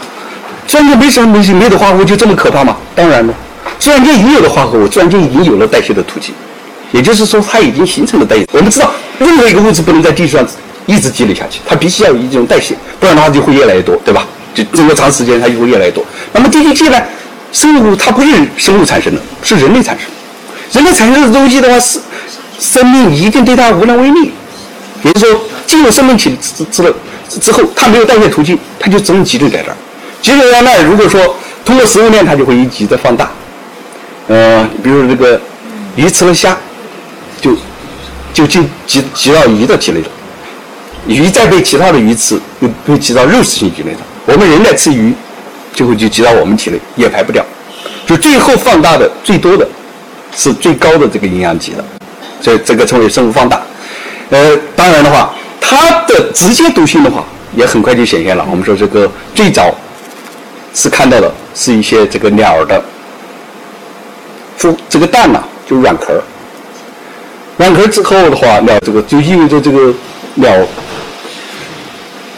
[0.68, 2.78] 自然界没什么东西，没有的化合物就这么可怕吗？
[2.96, 3.34] 当然了，
[3.80, 6.34] 自然界已有的化合物，自然界已经有了代谢的途径，
[6.92, 8.46] 也就是说它已经形成了代谢。
[8.52, 10.48] 我们知道，任何一个物质不能在地球上
[10.86, 14.26] 一直积累下去，它必须要有一种代谢，不然的话就会越来越多，对吧？
[14.54, 16.04] 就经过长时间，它就会越来越多。
[16.34, 17.02] 那么 DDT 呢？
[17.54, 20.08] 生物它不是生物产生的，是人类产生。
[20.74, 22.00] 人类产生的东西的话，是
[22.60, 24.32] 生命一定对它无能为力。
[25.04, 26.94] 也就是说，进入生命体之之
[27.40, 29.76] 之后，它没有代谢途径，它就只能集中在这儿。
[30.22, 31.36] 集中在那儿，如果说
[31.66, 33.32] 通过食物链，它就会一级的放大。
[34.28, 35.40] 呃，比如这个
[35.96, 36.58] 鱼吃了虾，
[37.42, 37.52] 就
[38.34, 40.08] 就进集集到鱼的体内了。
[41.08, 44.00] 鱼再被其他的鱼吃，又被集到肉食性体内了。
[44.28, 45.14] 我们人类吃鱼。
[45.74, 47.42] 最后就集到我们体内，也排不掉。
[48.06, 49.66] 就最后放大的最多的，
[50.36, 51.84] 是最高的这个营养级的，
[52.42, 53.62] 所以这个称为生物放大。
[54.32, 57.24] 呃，当然的话，它的直接毒性的话，
[57.56, 58.46] 也很快就显现了。
[58.52, 59.74] 我们说这个最早
[60.76, 62.84] 是看到的是一些这个鸟的
[64.60, 66.22] 孵这个蛋呐，就软壳
[67.62, 69.94] 软壳之后的话，鸟这个就意味着这个
[70.34, 70.52] 鸟，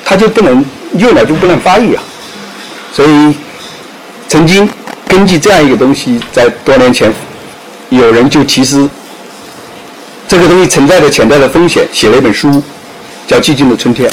[0.04, 0.66] 它就不能
[0.98, 2.04] 幼鸟就不能发育啊。
[2.92, 3.34] 所以，
[4.28, 4.70] 曾经
[5.08, 7.10] 根据这样一个东西，在多年前，
[7.88, 8.86] 有人就提示
[10.28, 12.62] 这个东西存在的潜在的风险，写了一本书，
[13.26, 14.10] 叫《寂静的春天》。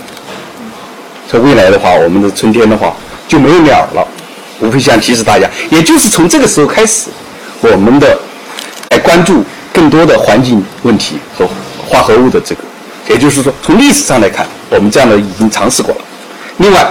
[1.29, 2.95] 说未来的话，我们的春天的话
[3.27, 4.07] 就没有鸟了。
[4.61, 7.09] 我会想提示大家，也就是从这个时候开始，
[7.61, 8.17] 我们的
[8.91, 9.45] 来关注
[9.81, 11.49] 更多的环境问题和
[11.89, 12.61] 化合物的这个，
[13.09, 16.01] 也就是说，从历史上来看，我们这样的已经尝试过了。
[16.59, 16.87] 另外。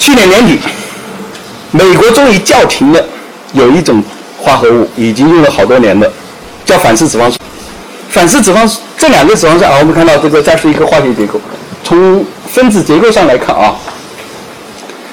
[0.00, 0.58] 去年年底，
[1.70, 3.00] 美国终于叫停了
[3.52, 4.02] 有一种
[4.36, 6.12] 化合物，已经用了好多年了，
[6.64, 7.34] 叫反式脂肪酸。
[8.10, 11.40] 反式脂肪酸这两个脂肪酸啊，我们看到这个这是一个化学结构，
[11.84, 13.76] 从分子结构上来看啊，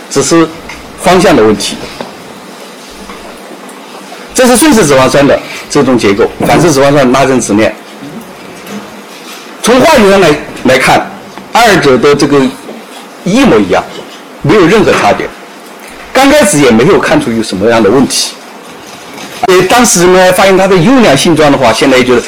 [0.09, 0.47] 只是
[0.99, 1.77] 方向的问题。
[4.33, 5.38] 这是顺式脂肪酸的
[5.69, 7.73] 这种结构，反式脂肪酸拉成直链。
[9.63, 10.29] 从化学上来
[10.63, 11.09] 来看，
[11.53, 12.39] 二者的这个
[13.23, 13.83] 一模一样。
[14.41, 15.27] 没有任何差别，
[16.13, 18.31] 刚开始也没有看出有什么样的问题。
[19.47, 22.23] 呃，当时呢，发现它的优良性状的话，现在就是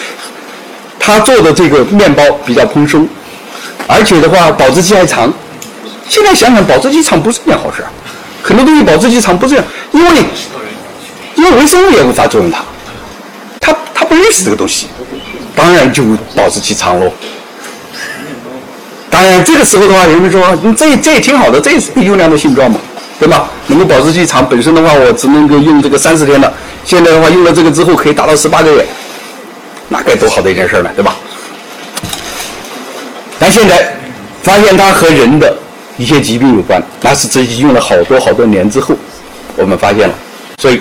[1.00, 3.08] 他做的这个面包比较蓬松，
[3.88, 5.34] 而且的话保质期还长。
[6.10, 7.82] 现在想想，保质期长不是件好事，
[8.44, 9.56] 很多东西保质期长不是，
[9.94, 10.12] 因为
[11.36, 12.60] 因为微生物也无法作用它，
[13.62, 14.88] 他他不认识这个东西，
[15.56, 16.04] 当然就
[16.36, 17.10] 保质期长喽。
[19.10, 22.80] 当然，这个时候的话，人们说，你这这也挺好的，这也是个优良的性状嘛，
[23.20, 23.50] 对吧？
[23.68, 26.52] 能够保质期长，本身的话，我只能够用这个三十天的，
[26.84, 28.86] 现在的话，用了这个之后可以达到十八个月，
[29.90, 31.16] 那该多好的一件事呢，对吧？
[33.38, 33.94] 但现在
[34.42, 35.56] 发现它和人的
[35.98, 38.96] 一些疾病有关，那是自己用了好多好多年之后，
[39.58, 40.16] 我们发现了，
[40.58, 40.80] 所以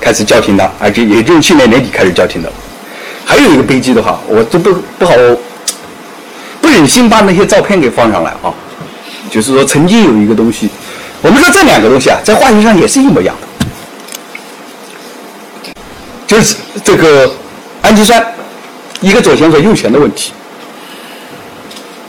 [0.00, 2.52] 开始叫停的，而且也就是去年年底开始叫停的。
[3.24, 5.12] 还有一个悲剧的话，我都不不好。
[6.60, 8.52] 不忍心把那些照片给放上来啊，
[9.30, 10.68] 就是说曾经有一个东西，
[11.22, 13.34] 我们说这两个东西啊，在化学上也是一模一样
[15.64, 15.72] 的，
[16.26, 17.32] 就是这个
[17.80, 18.22] 氨基酸，
[19.00, 20.32] 一个左旋和右旋的问题。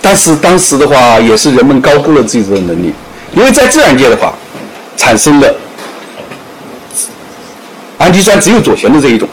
[0.02, 2.92] 但是当时的话，也是人们高估了自己的能力，
[3.36, 4.34] 因为在自然界的话，
[4.98, 5.56] 产生的
[8.00, 9.30] 氨基酸只有左旋的这一种，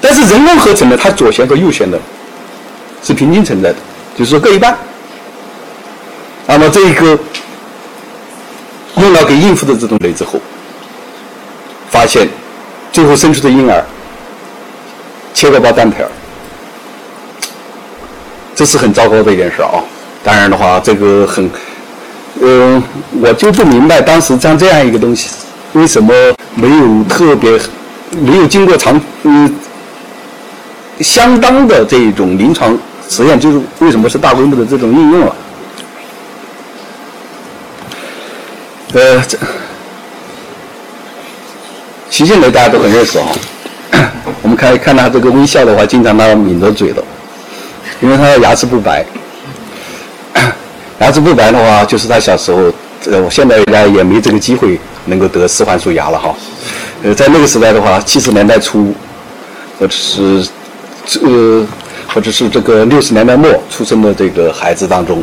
[0.00, 1.98] 但是人工合成的，它左旋和右旋的。
[3.06, 3.76] 是平均存在的，
[4.16, 4.74] 就是说各一半。
[6.46, 7.18] 那么这一个
[8.96, 10.40] 用了给孕妇的这种酶之后，
[11.90, 12.26] 发现
[12.90, 13.84] 最后生出的婴儿
[15.34, 16.10] 切个包单片儿，
[18.54, 19.84] 这是很糟糕的一件事啊。
[20.22, 21.50] 当然的话，这个很，
[22.40, 22.82] 嗯，
[23.20, 25.28] 我就不明白当时像这样一个东西，
[25.74, 26.12] 为什么
[26.54, 27.60] 没有特别
[28.10, 29.54] 没有经过长嗯
[31.00, 32.76] 相当的这种临床。
[33.06, 35.36] 实验就是为什么是大规模的这种应用了？
[38.94, 39.36] 呃，这
[42.08, 43.26] 习近平大家都很认识啊。
[44.40, 47.04] 我们看看他这个微笑的话，经常他抿着嘴的，
[48.00, 49.04] 因为他的牙齿不白。
[51.00, 52.72] 牙齿不白的话，就是他小时候，
[53.10, 56.34] 呃，我现在呢也没这个机会能够得四环素牙了哈。
[57.02, 58.94] 呃，在那个时代的话，七十年代初，
[59.78, 60.46] 或者是
[61.06, 61.66] 这。
[62.06, 65.20] 或者是这个六十年代末出生的这个孩子当中，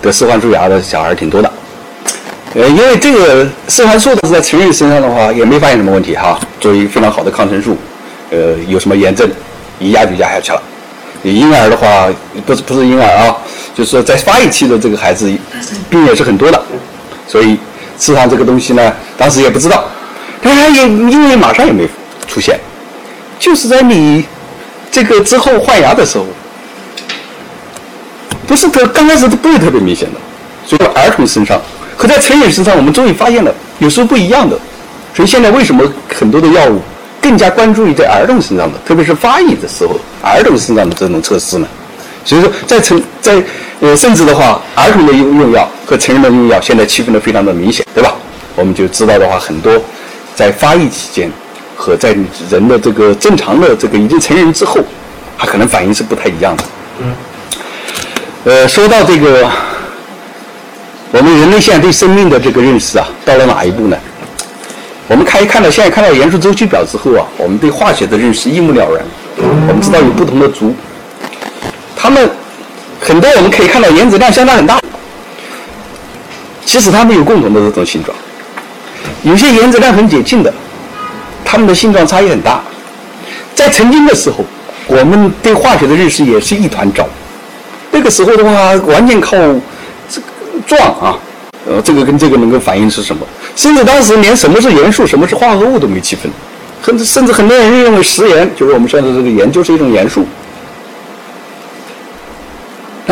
[0.00, 1.52] 得四环素牙的小孩挺多的。
[2.54, 7.76] 呃，因为这个四环素是在成人身上的话也没发现什么问题哈，作为非常好的抗生素，
[8.30, 9.28] 呃，有什么炎症，
[9.78, 10.62] 一压就压下去了。
[11.22, 12.08] 婴儿的话
[12.46, 13.36] 不是不是婴儿啊，
[13.74, 15.30] 就是说在发育期的这个孩子
[15.90, 16.62] 病也是很多的，
[17.32, 17.56] 所以
[17.98, 19.84] 吃上这个东西呢，当时也不知道，
[20.42, 21.88] 但是也因为马上也没
[22.28, 22.60] 出现，
[23.38, 24.26] 就是在你
[24.90, 26.26] 这个之后换牙的时候，
[28.46, 30.20] 不是特刚开始都不会特别明显的，
[30.66, 31.58] 所以儿童身上
[31.96, 34.58] 和在成人身上，我们终于发现了有时候不一样的，
[35.14, 36.82] 所以现在为什么很多的药物
[37.18, 41.66] 更加关注于在儿童身上的，特别是发育的时候儿童身上的这种测试呢？
[42.26, 43.42] 所以说，在成在
[43.82, 48.14] 呃，甚至的话，儿童的用用药和成人的用药现在区分的非常的明显，对吧？
[48.54, 49.72] 我们就知道的话，很多
[50.36, 51.28] 在发育期间
[51.76, 52.16] 和在
[52.48, 54.78] 人的这个正常的这个已经成人之后，
[55.36, 56.64] 它可能反应是不太一样的。
[57.00, 57.14] 嗯。
[58.44, 59.50] 呃，说到这个，
[61.10, 63.96] 我们人类现在对生命的这个认识啊，到了哪一步呢？
[65.08, 69.04] 我们看一看到现在看到元素周期表之后啊，我们对化学的认识一目了然。
[69.66, 70.72] 我们知道有不同的族。
[71.96, 72.30] 它们
[73.04, 74.80] 很多我们可以看到原子量相差很大，
[76.64, 78.16] 其实它们有共同的这种形状。
[79.24, 80.54] 有些原子量很接近的，
[81.44, 82.62] 它们的性状差异很大。
[83.56, 84.44] 在曾经的时候，
[84.86, 87.04] 我们对化学的认识也是一团糟。
[87.90, 89.36] 那个时候的话，完全靠
[90.08, 90.26] 这个
[90.64, 91.18] 撞啊，
[91.68, 93.26] 呃，这个跟这个能够反映是什么？
[93.56, 96.30] 甚至当时连什么是元素、什么是化合物都没区分，
[96.84, 100.24] 甚至甚至很多人认为食盐就是我们说的这个盐就是一种元素。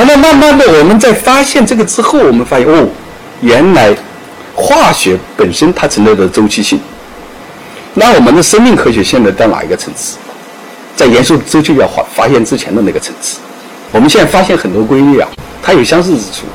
[0.03, 2.89] 那么慢慢的，我们在发现这个之后，我们发现哦，
[3.43, 3.95] 原来
[4.55, 6.81] 化学本身它存在的周期性。
[7.93, 10.17] 那我们的生命科学现在到哪一个层次？
[10.97, 13.39] 在元素周期表发发现之前的那个层次。
[13.93, 15.29] 我们现在发现很多规律啊，
[15.63, 16.47] 它有相似之处。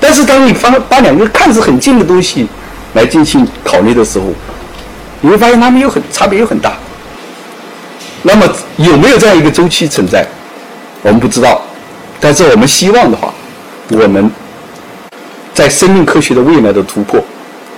[0.00, 2.46] 但是当你发把两个看似很近的东西
[2.94, 4.32] 来进行考虑的时候，
[5.20, 6.74] 你会发现它们有很差别又很大。
[8.22, 8.46] 那么
[8.78, 10.26] 有没有这样一个周期存在？
[11.02, 11.60] 我们不知道。
[12.24, 13.34] 但是我们希望的话，
[13.90, 14.30] 我们
[15.52, 17.22] 在生命科学的未来的突破，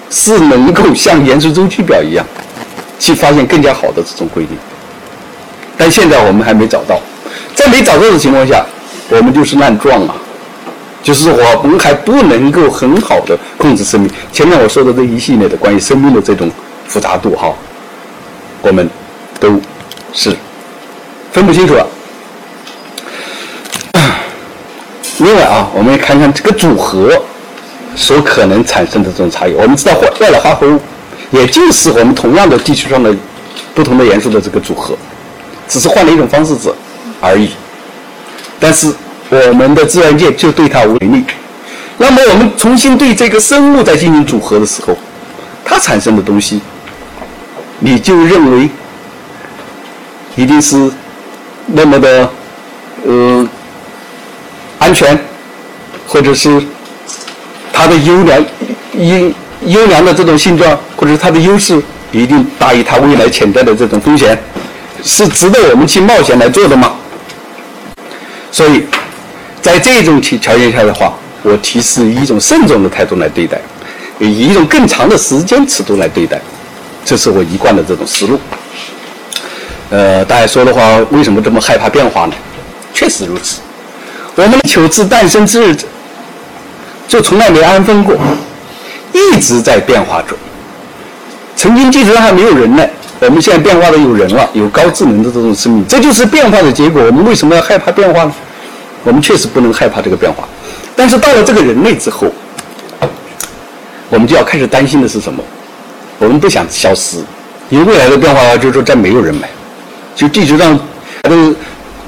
[0.08, 2.24] 是能够像元素周期表一样，
[2.96, 4.50] 去发现更加好的这种规律。
[5.76, 7.00] 但现在我们还没找到，
[7.56, 8.64] 在没找到的情况下，
[9.08, 10.14] 我们就是乱撞啊，
[11.02, 14.08] 就是我们还不能够很好的控制生命。
[14.32, 16.48] 前面我说的这一系列的关于生命的这种
[16.86, 17.52] 复杂度哈，
[18.62, 18.88] 我们
[19.40, 19.60] 都
[20.12, 20.32] 是
[21.32, 21.84] 分不清楚了。
[25.18, 27.10] 另外啊，我们也看看这个组合
[27.94, 29.54] 所可能产生的这种差异。
[29.54, 30.78] 我们知道，外来化合物
[31.30, 33.14] 也就是我们同样的地区上的
[33.74, 34.94] 不同的元素的这个组合，
[35.66, 36.74] 只是换了一种方式子
[37.20, 37.50] 而已。
[38.60, 38.92] 但是
[39.30, 41.24] 我们的自然界就对它无力。
[41.96, 44.94] 那么我们重新对这个生物在进行组合的时候，
[45.64, 46.60] 它产生的东西，
[47.78, 48.68] 你就认为
[50.36, 50.90] 一定是
[51.66, 52.30] 那么的，
[53.06, 53.48] 呃。
[54.86, 55.18] 安全，
[56.06, 56.62] 或者是
[57.72, 58.40] 它的优良、
[58.94, 59.32] 优
[59.64, 61.82] 优良的这种性状，或者是它的优势，
[62.12, 64.38] 一定大于它未来潜在的这种风险，
[65.02, 66.94] 是值得我们去冒险来做的吗？
[68.52, 68.84] 所以，
[69.60, 71.12] 在这种条条件下的话，
[71.42, 73.60] 我提示以一种慎重的态度来对待，
[74.20, 76.40] 以一种更长的时间尺度来对待，
[77.04, 78.38] 这是我一贯的这种思路。
[79.90, 82.34] 呃，大家说的话，为什么这么害怕变化呢？
[82.94, 83.58] 确实如此。
[84.36, 85.74] 我们的球自诞生之日，
[87.08, 88.14] 就从来没安分过，
[89.14, 90.36] 一直在变化中。
[91.56, 92.86] 曾经地球上还没有人呢，
[93.18, 97.02] 我们现在变化的有人了，有高智能的这种生命，这就是变化的结果。
[97.02, 98.34] 我们为什么要害怕变化呢？
[99.04, 100.46] 我们确实不能害怕这个变化，
[100.94, 102.26] 但是到了这个人类之后，
[104.10, 105.42] 我们就要开始担心的是什么？
[106.18, 107.24] 我们不想消失，
[107.70, 109.48] 因为未来的变化就是说再没有人买，
[110.14, 110.78] 就地球上
[111.22, 111.54] 的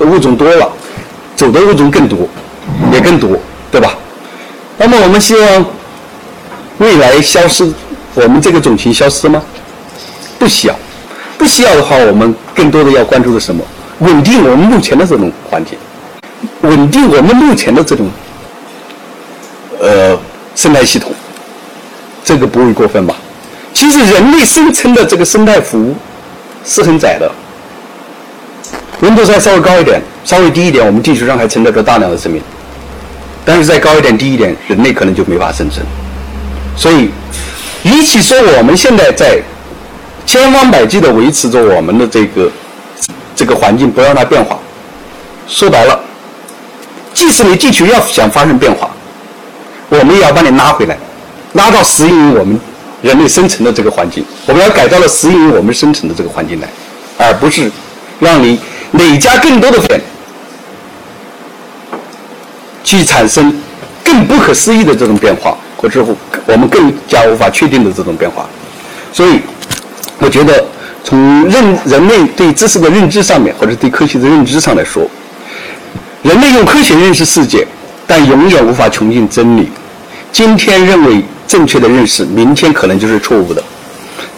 [0.00, 0.70] 物种多了。
[1.38, 2.28] 走的物种更多，
[2.92, 3.38] 也更多，
[3.70, 3.94] 对吧？
[4.76, 5.64] 那么我们希望
[6.78, 7.72] 未来消失，
[8.14, 9.40] 我们这个种群消失吗？
[10.36, 10.74] 不需要，
[11.38, 13.64] 不需要的话，我们更多的要关注的什么？
[14.00, 15.78] 稳定我们目前的这种环境，
[16.62, 18.10] 稳定我们目前的这种
[19.80, 20.18] 呃
[20.56, 21.12] 生态系统，
[22.24, 23.14] 这个不会过分吧？
[23.72, 25.94] 其实人类生存的这个生态服务
[26.64, 27.30] 是很窄的。
[29.00, 32.42] 温度再稍微高一点，稍微低一点，我们地球上还存在着大量的生命。
[33.44, 35.86] 但是再高一点、低一点，人类可能就没法生存。
[36.76, 37.10] 所以，
[37.82, 39.40] 与其说我们现在在
[40.26, 42.50] 千方百计地维持着我们的这个
[43.34, 44.58] 这个环境，不让它变化，
[45.46, 45.98] 说白了，
[47.14, 48.90] 即使你地球要想发生变化，
[49.88, 50.98] 我们也要把你拉回来，
[51.52, 52.60] 拉到适应我们
[53.00, 54.24] 人类生存的这个环境。
[54.46, 56.68] 我们要改造了适应我们生存的这个环境来，
[57.16, 57.70] 而不是
[58.18, 58.58] 让你。
[58.92, 60.00] 累加更多的粉，
[62.82, 63.54] 去产生
[64.02, 66.04] 更不可思议的这种变化，或者
[66.46, 68.48] 我们更加无法确定的这种变化。
[69.12, 69.40] 所以，
[70.18, 70.64] 我觉得
[71.04, 75.06] 从认人类对知识的认知上面，或者对科学的认知上来说，
[76.22, 77.66] 人类用科学认识世界，
[78.06, 79.70] 但永远无法穷尽真理。
[80.32, 83.62] 今天认为正确的认识，明天可能就是错误的。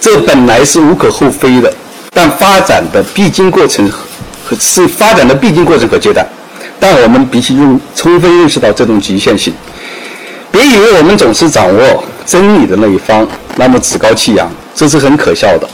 [0.00, 1.72] 这本来是无可厚非的，
[2.12, 3.90] 但发展的必经过程
[4.58, 6.26] 是发展的必经过程和阶段。
[6.78, 9.52] 但我们必须用充分认识到这种局限性。
[10.50, 15.68] 别以为我们总是掌握真理的那一方，那么趾高气扬，这是很可笑的。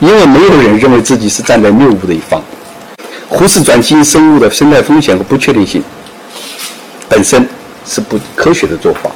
[0.00, 2.42] 因为没有人认为自己是站在谬误的一方。
[3.28, 5.82] 忽视转基因生物的生态风险和不确定性，
[7.08, 7.48] 本身
[7.86, 9.10] 是不科学的做法。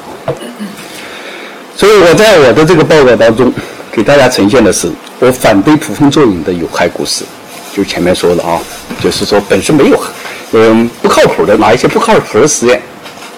[1.76, 3.52] 所以我在我的这个报告当中，
[3.92, 7.24] 给大家呈现的是我反对捕风捉影的有害故事，
[7.74, 8.60] 就前面说的啊，
[9.02, 10.00] 就是说本身没有。
[10.52, 12.80] 嗯，不靠谱的拿一些不靠谱的实验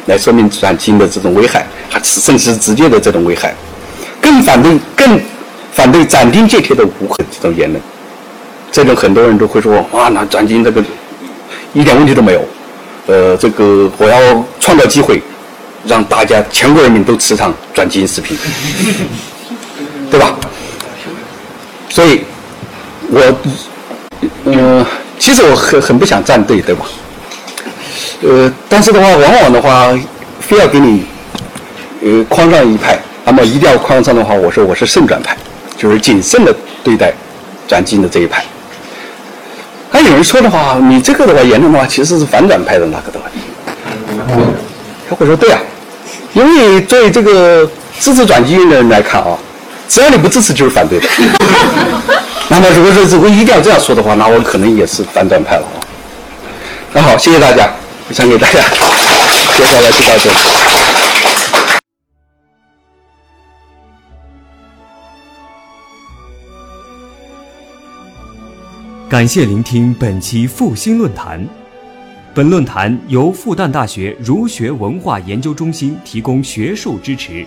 [0.06, 3.54] 来说明转基因的这种危害，还甚至是直接的这种危害。
[4.20, 5.18] 更反对，更
[5.72, 7.80] 反对斩钉截铁的无痕这种言论。
[8.70, 10.84] 这种很多人都会说：哇，那转基因这个
[11.72, 12.44] 一点问题都没有。
[13.06, 15.22] 呃，这个我要创造机会，
[15.86, 18.36] 让大家全国人民都吃上转基因食品，
[20.10, 20.36] 对吧？
[21.88, 22.20] 所以，
[23.08, 23.20] 我，
[24.44, 24.84] 嗯，
[25.18, 26.84] 其实我很很不想站队，对吧？
[28.22, 29.92] 呃，但是的话，往往的话，
[30.40, 31.04] 非要给你，
[32.02, 35.36] 呃，框上一派，那么一定要框上的话，我说我是慎转派，
[35.76, 37.12] 就是谨慎的对待
[37.68, 38.42] 转基因的这一派。
[39.90, 43.26] 还有人说的话，你这个的话言论的话，其实是反转派的那个的话，
[45.08, 45.60] 他会说对啊，
[46.32, 47.68] 因为作为这个
[48.00, 49.38] 支持转基因的人来看啊，
[49.88, 51.06] 只要你不支持就是反对的。
[52.48, 55.78] 那么如果说如果一定要这样说的话，那我可能也是反转派了啊。
[56.92, 57.70] 那好，谢谢大家。
[58.08, 58.60] 我想给大家
[59.58, 60.36] 介绍的就到这里。
[69.08, 71.44] 感谢聆听本期复兴论坛。
[72.34, 77.46] 本论坛由复旦大学儒学文化研究中心提供学术支持，